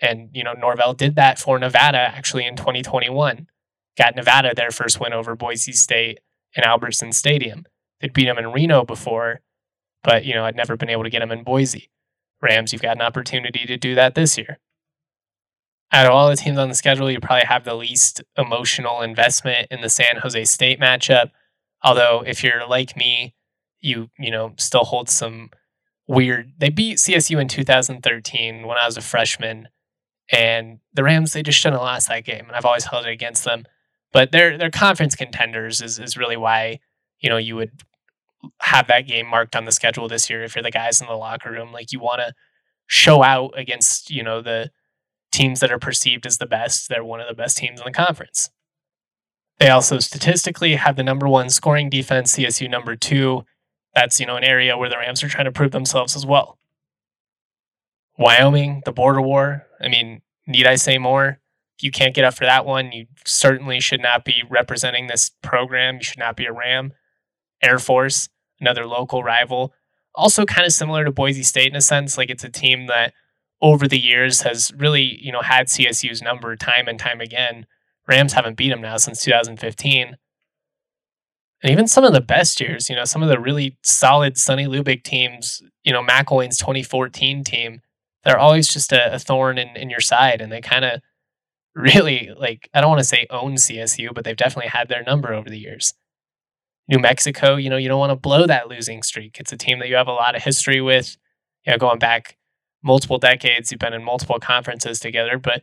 And, 0.00 0.30
you 0.32 0.42
know, 0.42 0.54
Norvell 0.54 0.94
did 0.94 1.14
that 1.16 1.38
for 1.38 1.58
Nevada 1.58 1.98
actually 1.98 2.46
in 2.46 2.56
2021. 2.56 3.46
Got 3.96 4.16
Nevada 4.16 4.54
their 4.54 4.70
first 4.70 4.98
win 4.98 5.12
over 5.12 5.36
Boise 5.36 5.72
State 5.72 6.20
in 6.54 6.64
Albertson 6.64 7.12
Stadium. 7.12 7.64
They'd 8.00 8.12
beat 8.12 8.26
them 8.26 8.38
in 8.38 8.52
Reno 8.52 8.84
before, 8.84 9.40
but, 10.06 10.24
you 10.24 10.32
know, 10.34 10.44
I'd 10.44 10.54
never 10.54 10.76
been 10.76 10.88
able 10.88 11.02
to 11.02 11.10
get 11.10 11.18
them 11.18 11.32
in 11.32 11.42
Boise. 11.42 11.90
Rams, 12.40 12.72
you've 12.72 12.80
got 12.80 12.96
an 12.96 13.02
opportunity 13.02 13.66
to 13.66 13.76
do 13.76 13.96
that 13.96 14.14
this 14.14 14.38
year. 14.38 14.60
Out 15.92 16.06
of 16.06 16.12
all 16.12 16.30
the 16.30 16.36
teams 16.36 16.58
on 16.58 16.68
the 16.68 16.76
schedule, 16.76 17.10
you 17.10 17.18
probably 17.18 17.46
have 17.46 17.64
the 17.64 17.74
least 17.74 18.22
emotional 18.38 19.02
investment 19.02 19.66
in 19.68 19.80
the 19.80 19.88
San 19.88 20.18
Jose 20.18 20.44
State 20.44 20.78
matchup. 20.78 21.30
Although, 21.82 22.22
if 22.24 22.44
you're 22.44 22.66
like 22.66 22.96
me, 22.96 23.34
you 23.80 24.08
you 24.18 24.30
know 24.30 24.54
still 24.58 24.84
hold 24.84 25.08
some 25.08 25.50
weird. 26.06 26.52
They 26.58 26.70
beat 26.70 26.98
CSU 26.98 27.40
in 27.40 27.48
2013 27.48 28.66
when 28.66 28.78
I 28.78 28.86
was 28.86 28.96
a 28.96 29.00
freshman, 29.00 29.68
and 30.30 30.78
the 30.92 31.04
Rams, 31.04 31.32
they 31.32 31.42
just 31.42 31.58
shouldn't 31.58 31.80
have 31.80 31.86
lost 31.86 32.08
that 32.08 32.24
game. 32.24 32.46
And 32.46 32.56
I've 32.56 32.64
always 32.64 32.84
held 32.84 33.06
it 33.06 33.12
against 33.12 33.44
them. 33.44 33.64
But 34.12 34.32
they're 34.32 34.56
they're 34.56 34.70
conference 34.70 35.16
contenders 35.16 35.80
is, 35.80 35.98
is 35.98 36.16
really 36.16 36.36
why, 36.36 36.80
you 37.20 37.28
know, 37.28 37.36
you 37.38 37.56
would 37.56 37.70
have 38.60 38.86
that 38.88 39.06
game 39.06 39.26
marked 39.26 39.56
on 39.56 39.64
the 39.64 39.72
schedule 39.72 40.08
this 40.08 40.28
year 40.30 40.42
if 40.42 40.54
you're 40.54 40.62
the 40.62 40.70
guys 40.70 41.00
in 41.00 41.06
the 41.06 41.14
locker 41.14 41.50
room. 41.50 41.72
Like 41.72 41.92
you 41.92 42.00
want 42.00 42.20
to 42.20 42.34
show 42.86 43.22
out 43.22 43.52
against, 43.56 44.10
you 44.10 44.22
know, 44.22 44.40
the 44.40 44.70
teams 45.32 45.60
that 45.60 45.72
are 45.72 45.78
perceived 45.78 46.26
as 46.26 46.38
the 46.38 46.46
best. 46.46 46.88
They're 46.88 47.04
one 47.04 47.20
of 47.20 47.28
the 47.28 47.34
best 47.34 47.56
teams 47.56 47.80
in 47.80 47.84
the 47.84 47.92
conference. 47.92 48.50
They 49.58 49.70
also 49.70 49.98
statistically 49.98 50.74
have 50.74 50.96
the 50.96 51.02
number 51.02 51.28
one 51.28 51.48
scoring 51.48 51.88
defense, 51.88 52.36
CSU 52.36 52.70
number 52.70 52.94
two. 52.94 53.44
That's, 53.94 54.20
you 54.20 54.26
know, 54.26 54.36
an 54.36 54.44
area 54.44 54.76
where 54.76 54.90
the 54.90 54.98
Rams 54.98 55.22
are 55.22 55.28
trying 55.28 55.46
to 55.46 55.52
prove 55.52 55.70
themselves 55.70 56.14
as 56.14 56.26
well. 56.26 56.58
Wyoming, 58.18 58.82
the 58.84 58.92
border 58.92 59.22
war. 59.22 59.66
I 59.80 59.88
mean, 59.88 60.22
need 60.46 60.66
I 60.66 60.76
say 60.76 60.98
more? 60.98 61.40
If 61.78 61.84
you 61.84 61.90
can't 61.90 62.14
get 62.14 62.24
up 62.24 62.34
for 62.34 62.44
that 62.44 62.64
one, 62.64 62.92
you 62.92 63.06
certainly 63.24 63.80
should 63.80 64.00
not 64.00 64.24
be 64.24 64.42
representing 64.48 65.06
this 65.06 65.30
program. 65.42 65.96
You 65.96 66.02
should 66.02 66.18
not 66.18 66.36
be 66.36 66.46
a 66.46 66.52
Ram. 66.52 66.92
Air 67.62 67.78
Force, 67.78 68.28
another 68.60 68.86
local 68.86 69.22
rival. 69.22 69.72
Also, 70.14 70.44
kind 70.44 70.66
of 70.66 70.72
similar 70.72 71.04
to 71.04 71.12
Boise 71.12 71.42
State 71.42 71.70
in 71.70 71.76
a 71.76 71.80
sense. 71.80 72.16
Like 72.16 72.30
it's 72.30 72.44
a 72.44 72.48
team 72.48 72.86
that 72.86 73.12
over 73.60 73.88
the 73.88 73.98
years 73.98 74.42
has 74.42 74.72
really, 74.76 75.18
you 75.22 75.32
know, 75.32 75.42
had 75.42 75.66
CSU's 75.66 76.22
number 76.22 76.56
time 76.56 76.88
and 76.88 76.98
time 76.98 77.20
again. 77.20 77.66
Rams 78.06 78.32
haven't 78.32 78.56
beat 78.56 78.70
them 78.70 78.80
now 78.80 78.96
since 78.96 79.22
2015. 79.22 80.16
And 81.62 81.72
even 81.72 81.88
some 81.88 82.04
of 82.04 82.12
the 82.12 82.20
best 82.20 82.60
years, 82.60 82.88
you 82.88 82.96
know, 82.96 83.04
some 83.04 83.22
of 83.22 83.28
the 83.28 83.40
really 83.40 83.76
solid 83.82 84.36
Sonny 84.36 84.66
Lubick 84.66 85.02
teams, 85.02 85.62
you 85.84 85.92
know, 85.92 86.02
McElwain's 86.02 86.58
2014 86.58 87.44
team, 87.44 87.80
they're 88.24 88.38
always 88.38 88.68
just 88.68 88.92
a, 88.92 89.14
a 89.14 89.18
thorn 89.18 89.58
in, 89.58 89.76
in 89.76 89.90
your 89.90 90.00
side 90.00 90.40
and 90.40 90.52
they 90.52 90.60
kind 90.60 90.84
of 90.84 91.00
really 91.74 92.30
like 92.36 92.68
I 92.74 92.80
don't 92.80 92.90
want 92.90 93.00
to 93.00 93.04
say 93.04 93.26
own 93.30 93.54
CSU, 93.54 94.12
but 94.14 94.24
they've 94.24 94.36
definitely 94.36 94.70
had 94.70 94.88
their 94.88 95.02
number 95.02 95.32
over 95.32 95.48
the 95.48 95.58
years. 95.58 95.94
New 96.88 96.98
Mexico, 96.98 97.56
you 97.56 97.68
know, 97.68 97.76
you 97.76 97.88
don't 97.88 97.98
want 97.98 98.10
to 98.10 98.16
blow 98.16 98.46
that 98.46 98.68
losing 98.68 99.02
streak. 99.02 99.38
It's 99.40 99.52
a 99.52 99.56
team 99.56 99.78
that 99.80 99.88
you 99.88 99.96
have 99.96 100.08
a 100.08 100.12
lot 100.12 100.36
of 100.36 100.42
history 100.42 100.80
with, 100.80 101.16
you 101.64 101.72
know, 101.72 101.78
going 101.78 101.98
back 101.98 102.36
multiple 102.82 103.18
decades. 103.18 103.70
You've 103.70 103.80
been 103.80 103.92
in 103.92 104.04
multiple 104.04 104.38
conferences 104.38 105.00
together, 105.00 105.38
but 105.38 105.62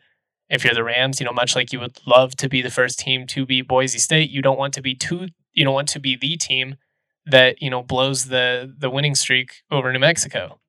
if 0.50 0.64
you're 0.64 0.74
the 0.74 0.84
Rams, 0.84 1.20
you 1.20 1.26
know, 1.26 1.32
much 1.32 1.56
like 1.56 1.72
you 1.72 1.80
would 1.80 1.98
love 2.06 2.36
to 2.38 2.50
be 2.50 2.62
the 2.62 2.70
first 2.70 3.00
team 3.00 3.26
to 3.28 3.46
beat 3.46 3.68
Boise 3.68 4.00
State, 4.00 4.30
you 4.30 4.42
don't 4.42 4.60
want 4.60 4.74
to 4.74 4.82
be 4.82 4.96
too 4.96 5.28
you 5.54 5.64
don't 5.64 5.74
want 5.74 5.90
to 5.90 6.00
be 6.00 6.16
the 6.16 6.36
team 6.36 6.76
that, 7.28 7.62
you 7.62 7.70
know, 7.70 7.84
blows 7.84 8.26
the 8.26 8.74
the 8.78 8.90
winning 8.90 9.16
streak 9.16 9.62
over 9.72 9.92
New 9.94 10.00
Mexico 10.00 10.60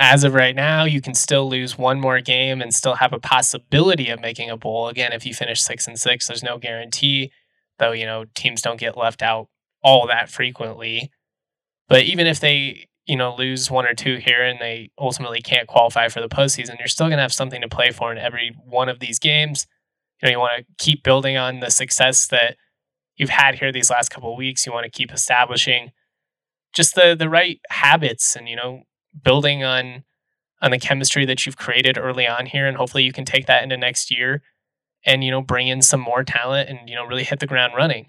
as 0.00 0.24
of 0.24 0.34
right 0.34 0.56
now, 0.56 0.84
you 0.84 1.00
can 1.00 1.14
still 1.14 1.48
lose 1.48 1.78
one 1.78 2.00
more 2.00 2.20
game 2.20 2.60
and 2.60 2.74
still 2.74 2.96
have 2.96 3.12
a 3.12 3.20
possibility 3.20 4.10
of 4.10 4.20
making 4.20 4.50
a 4.50 4.56
bowl. 4.56 4.88
Again, 4.88 5.12
if 5.12 5.24
you 5.24 5.32
finish 5.32 5.62
six 5.62 5.86
and 5.86 5.98
six, 5.98 6.26
there's 6.26 6.42
no 6.42 6.58
guarantee, 6.58 7.30
though, 7.78 7.92
you 7.92 8.06
know, 8.06 8.24
teams 8.34 8.62
don't 8.62 8.80
get 8.80 8.96
left 8.96 9.22
out 9.22 9.48
all 9.82 10.06
that 10.06 10.30
frequently. 10.30 11.10
But 11.88 12.04
even 12.04 12.26
if 12.26 12.40
they, 12.40 12.88
you 13.06 13.16
know, 13.16 13.34
lose 13.34 13.70
one 13.70 13.86
or 13.86 13.94
two 13.94 14.16
here 14.16 14.42
and 14.42 14.60
they 14.60 14.90
ultimately 14.98 15.42
can't 15.42 15.68
qualify 15.68 16.08
for 16.08 16.20
the 16.20 16.28
postseason, 16.28 16.78
you're 16.78 16.88
still 16.88 17.06
going 17.06 17.18
to 17.18 17.22
have 17.22 17.32
something 17.32 17.60
to 17.60 17.68
play 17.68 17.90
for 17.90 18.10
in 18.12 18.18
every 18.18 18.56
one 18.64 18.88
of 18.88 19.00
these 19.00 19.18
games. 19.18 19.66
You 20.22 20.26
know, 20.26 20.32
you 20.32 20.38
want 20.38 20.58
to 20.58 20.84
keep 20.84 21.02
building 21.02 21.36
on 21.36 21.60
the 21.60 21.70
success 21.70 22.26
that 22.28 22.56
you've 23.16 23.30
had 23.30 23.56
here 23.56 23.72
these 23.72 23.90
last 23.90 24.10
couple 24.10 24.32
of 24.32 24.38
weeks. 24.38 24.64
You 24.64 24.72
want 24.72 24.84
to 24.84 24.90
keep 24.90 25.12
establishing 25.12 25.90
just 26.74 26.94
the 26.94 27.14
the 27.18 27.30
right 27.30 27.60
habits 27.70 28.36
and 28.36 28.48
you 28.48 28.56
know 28.56 28.82
building 29.22 29.64
on 29.64 30.04
on 30.60 30.70
the 30.70 30.78
chemistry 30.78 31.24
that 31.24 31.46
you've 31.46 31.56
created 31.56 31.96
early 31.96 32.26
on 32.26 32.46
here 32.46 32.66
and 32.66 32.76
hopefully 32.76 33.04
you 33.04 33.12
can 33.12 33.24
take 33.24 33.46
that 33.46 33.62
into 33.62 33.76
next 33.76 34.10
year 34.10 34.42
and 35.06 35.24
you 35.24 35.30
know 35.30 35.42
bring 35.42 35.68
in 35.68 35.82
some 35.82 36.00
more 36.00 36.24
talent 36.24 36.68
and 36.68 36.88
you 36.88 36.94
know 36.96 37.04
really 37.04 37.24
hit 37.24 37.40
the 37.40 37.46
ground 37.46 37.74
running 37.76 38.06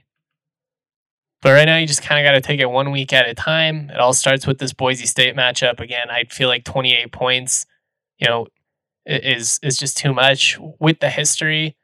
But 1.42 1.52
right 1.52 1.66
now, 1.66 1.78
you 1.78 1.86
just 1.88 2.02
kind 2.02 2.20
of 2.20 2.30
got 2.30 2.34
to 2.34 2.42
take 2.42 2.60
it 2.60 2.70
one 2.72 2.92
week 2.92 3.14
at 3.14 3.28
a 3.30 3.36
time. 3.36 3.90
It 3.92 4.00
all 4.00 4.14
starts 4.14 4.48
with 4.48 4.58
this 4.60 4.74
Boise 4.74 5.06
State 5.06 5.36
matchup. 5.36 5.80
Again, 5.80 6.10
I 6.10 6.24
feel 6.26 6.50
like 6.50 6.64
28 6.64 7.12
points, 7.12 7.66
you 8.20 8.28
know, 8.28 8.48
is 9.06 9.60
is 9.64 9.78
just 9.78 9.98
too 9.98 10.14
much 10.14 10.58
with 10.80 11.00
the 11.00 11.10
history. 11.10 11.76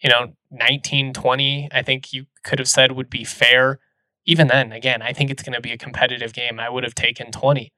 You 0.00 0.10
know, 0.10 0.34
19, 0.50 1.12
20, 1.14 1.68
I 1.72 1.82
think 1.82 2.12
you 2.12 2.26
could 2.44 2.58
have 2.58 2.68
said 2.68 2.92
would 2.92 3.10
be 3.10 3.24
fair. 3.24 3.80
Even 4.26 4.48
then, 4.48 4.72
again, 4.72 5.02
I 5.02 5.12
think 5.14 5.30
it's 5.30 5.42
going 5.42 5.54
to 5.54 5.62
be 5.62 5.72
a 5.72 5.78
competitive 5.78 6.32
game. 6.34 6.60
I 6.60 6.68
would 6.70 6.84
have 6.84 6.94
taken 6.94 7.32
20. 7.32 7.72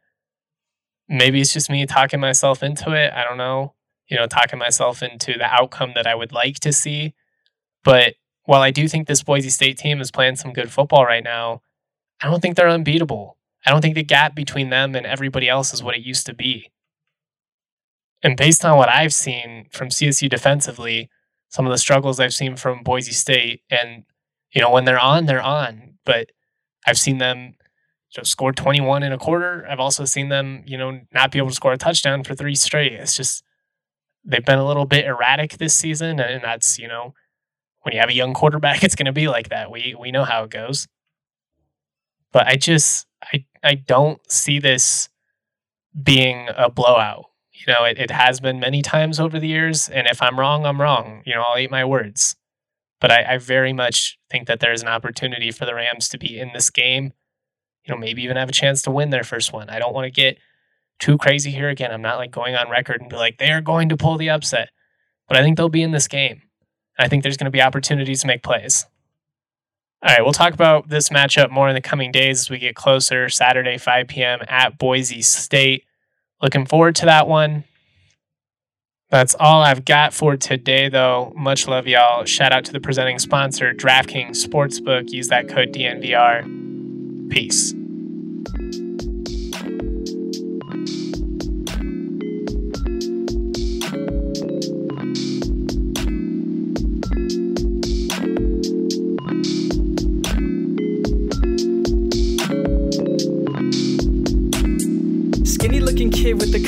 Maybe 1.09 1.41
it's 1.41 1.55
just 1.55 1.71
me 1.71 1.87
talking 1.87 2.21
myself 2.21 2.63
into 2.65 2.93
it. 2.95 3.13
I 3.15 3.25
don't 3.25 3.39
know. 3.39 3.76
You 4.09 4.17
know, 4.17 4.27
talking 4.27 4.59
myself 4.59 5.03
into 5.03 5.33
the 5.33 5.45
outcome 5.45 5.93
that 5.95 6.07
I 6.07 6.15
would 6.15 6.33
like 6.33 6.61
to 6.61 6.73
see. 6.73 7.15
But 7.85 8.15
while 8.45 8.63
I 8.63 8.71
do 8.71 8.87
think 8.89 9.07
this 9.07 9.23
Boise 9.23 9.51
State 9.51 9.79
team 9.79 10.01
is 10.01 10.11
playing 10.11 10.37
some 10.37 10.53
good 10.53 10.71
football 10.71 11.05
right 11.05 11.25
now, 11.25 11.63
I 12.23 12.31
don't 12.31 12.41
think 12.41 12.57
they're 12.57 12.69
unbeatable. 12.69 13.37
I 13.65 13.71
don't 13.71 13.81
think 13.81 13.97
the 13.97 14.05
gap 14.05 14.35
between 14.35 14.71
them 14.71 14.95
and 14.95 15.05
everybody 15.05 15.49
else 15.49 15.75
is 15.75 15.83
what 15.83 15.97
it 15.97 16.03
used 16.03 16.27
to 16.27 16.35
be. 16.35 16.71
And 18.23 18.37
based 18.37 18.65
on 18.65 18.77
what 18.77 18.89
I've 18.89 19.13
seen 19.13 19.67
from 19.71 19.89
CSU 19.89 20.29
defensively, 20.29 21.11
some 21.49 21.67
of 21.67 21.73
the 21.73 21.79
struggles 21.79 22.21
I've 22.21 22.35
seen 22.35 22.57
from 22.57 22.83
Boise 22.83 23.13
State, 23.13 23.63
and 23.71 24.05
you 24.53 24.61
know 24.61 24.71
when 24.71 24.85
they're 24.85 24.99
on, 24.99 25.27
they're 25.27 25.43
on. 25.43 25.99
But 26.05 26.31
I've 26.87 26.99
seen 26.99 27.19
them 27.19 27.57
know, 28.17 28.23
score 28.23 28.53
21 28.53 29.03
in 29.03 29.13
a 29.13 29.19
quarter. 29.19 29.67
I've 29.69 29.81
also 29.81 30.05
seen 30.05 30.29
them, 30.29 30.63
you 30.67 30.77
know, 30.77 31.01
not 31.13 31.31
be 31.31 31.39
able 31.39 31.49
to 31.49 31.55
score 31.55 31.73
a 31.73 31.79
touchdown 31.79 32.25
for 32.25 32.35
three 32.35 32.55
straight. 32.55 32.93
It's 32.93 33.17
just 33.17 33.45
they've 34.27 34.45
been 34.45 34.59
a 34.59 34.67
little 34.67 34.85
bit 34.85 35.07
erratic 35.07 35.59
this 35.59 35.75
season, 35.75 36.21
and 36.21 36.43
that's 36.43 36.79
you 36.79 36.89
know 36.89 37.15
when 37.83 37.95
you 37.95 38.01
have 38.01 38.11
a 38.11 38.15
young 38.15 38.35
quarterback, 38.35 38.83
it's 38.85 38.97
going 38.97 39.07
to 39.07 39.13
be 39.13 39.29
like 39.29 39.49
that. 39.49 39.71
We 39.71 39.95
we 39.99 40.11
know 40.11 40.25
how 40.25 40.45
it 40.45 40.51
goes. 40.51 40.89
But 42.33 42.47
I 42.47 42.57
just 42.57 43.07
I 43.23 43.45
I 43.63 43.75
don't 43.75 44.21
see 44.31 44.59
this 44.59 45.09
being 46.03 46.49
a 46.57 46.69
blowout. 46.69 47.27
You 47.53 47.73
know, 47.73 47.85
it, 47.85 47.99
it 47.99 48.11
has 48.11 48.39
been 48.39 48.61
many 48.61 48.83
times 48.83 49.19
over 49.19 49.41
the 49.41 49.49
years, 49.49 49.89
and 49.89 50.07
if 50.07 50.21
I'm 50.21 50.39
wrong, 50.39 50.67
I'm 50.67 50.81
wrong. 50.81 51.23
You 51.25 51.35
know, 51.35 51.43
I'll 51.43 51.59
eat 51.59 51.71
my 51.71 51.85
words. 51.85 52.37
But 53.01 53.11
I, 53.11 53.35
I 53.35 53.39
very 53.39 53.73
much 53.73 54.19
think 54.31 54.47
that 54.47 54.61
there's 54.61 54.83
an 54.83 54.89
opportunity 54.89 55.51
for 55.51 55.65
the 55.65 55.75
Rams 55.75 56.09
to 56.11 56.19
be 56.19 56.39
in 56.39 56.53
this 56.53 56.71
game. 56.71 57.13
You 57.85 57.95
know, 57.95 58.01
maybe 58.01 58.23
even 58.23 58.37
have 58.37 58.49
a 58.49 58.53
chance 58.53 58.83
to 58.83 58.91
win 58.91 59.11
their 59.11 59.25
first 59.25 59.53
one. 59.53 59.71
I 59.71 59.79
don't 59.79 59.95
want 59.95 60.07
to 60.07 60.11
get 60.11 60.39
too 60.99 61.19
crazy 61.19 61.51
here 61.51 61.69
again. 61.69 61.93
I'm 61.93 62.03
not 62.03 62.19
like 62.19 62.31
going 62.31 62.55
on 62.55 62.71
record 62.71 63.01
and 63.01 63.11
be 63.11 63.17
like, 63.17 63.39
they 63.39 63.51
are 63.51 63.61
going 63.61 63.89
to 63.91 63.97
pull 63.97 64.17
the 64.17 64.31
upset. 64.31 64.71
But 65.29 65.37
I 65.37 65.43
think 65.43 65.57
they'll 65.57 65.69
be 65.69 65.83
in 65.83 65.91
this 65.93 66.09
game. 66.09 66.43
I 66.99 67.09
think 67.09 67.23
there's 67.23 67.37
going 67.37 67.47
to 67.47 67.51
be 67.51 67.63
opportunities 67.63 68.21
to 68.23 68.27
make 68.27 68.43
plays. 68.43 68.87
All 70.03 70.13
right, 70.13 70.23
we'll 70.23 70.33
talk 70.33 70.55
about 70.55 70.89
this 70.89 71.09
matchup 71.09 71.51
more 71.51 71.69
in 71.69 71.75
the 71.75 71.81
coming 71.81 72.13
days 72.13 72.41
as 72.41 72.51
we 72.51 72.59
get 72.59 72.77
closer. 72.77 73.29
Saturday, 73.29 73.79
5 73.79 74.09
p.m. 74.09 74.41
at 74.49 74.79
Boise 74.79 75.23
State. 75.23 75.85
Looking 76.43 76.67
forward 76.67 76.95
to 76.97 77.07
that 77.07 77.27
one. 77.27 77.65
That's 79.11 79.35
all 79.39 79.63
I've 79.63 79.85
got 79.85 80.13
for 80.13 80.37
today, 80.37 80.89
though. 80.89 81.33
Much 81.37 81.69
love, 81.69 81.87
y'all. 81.87 82.25
Shout 82.25 82.53
out 82.53 82.65
to 82.67 82.73
the 82.73 82.81
presenting 82.81 83.19
sponsor, 83.19 83.73
DraftKings 83.73 84.45
Sportsbook. 84.45 85.11
Use 85.11 85.29
that 85.29 85.49
code 85.49 85.73
DNVR. 85.73 87.31
Peace. 87.31 87.73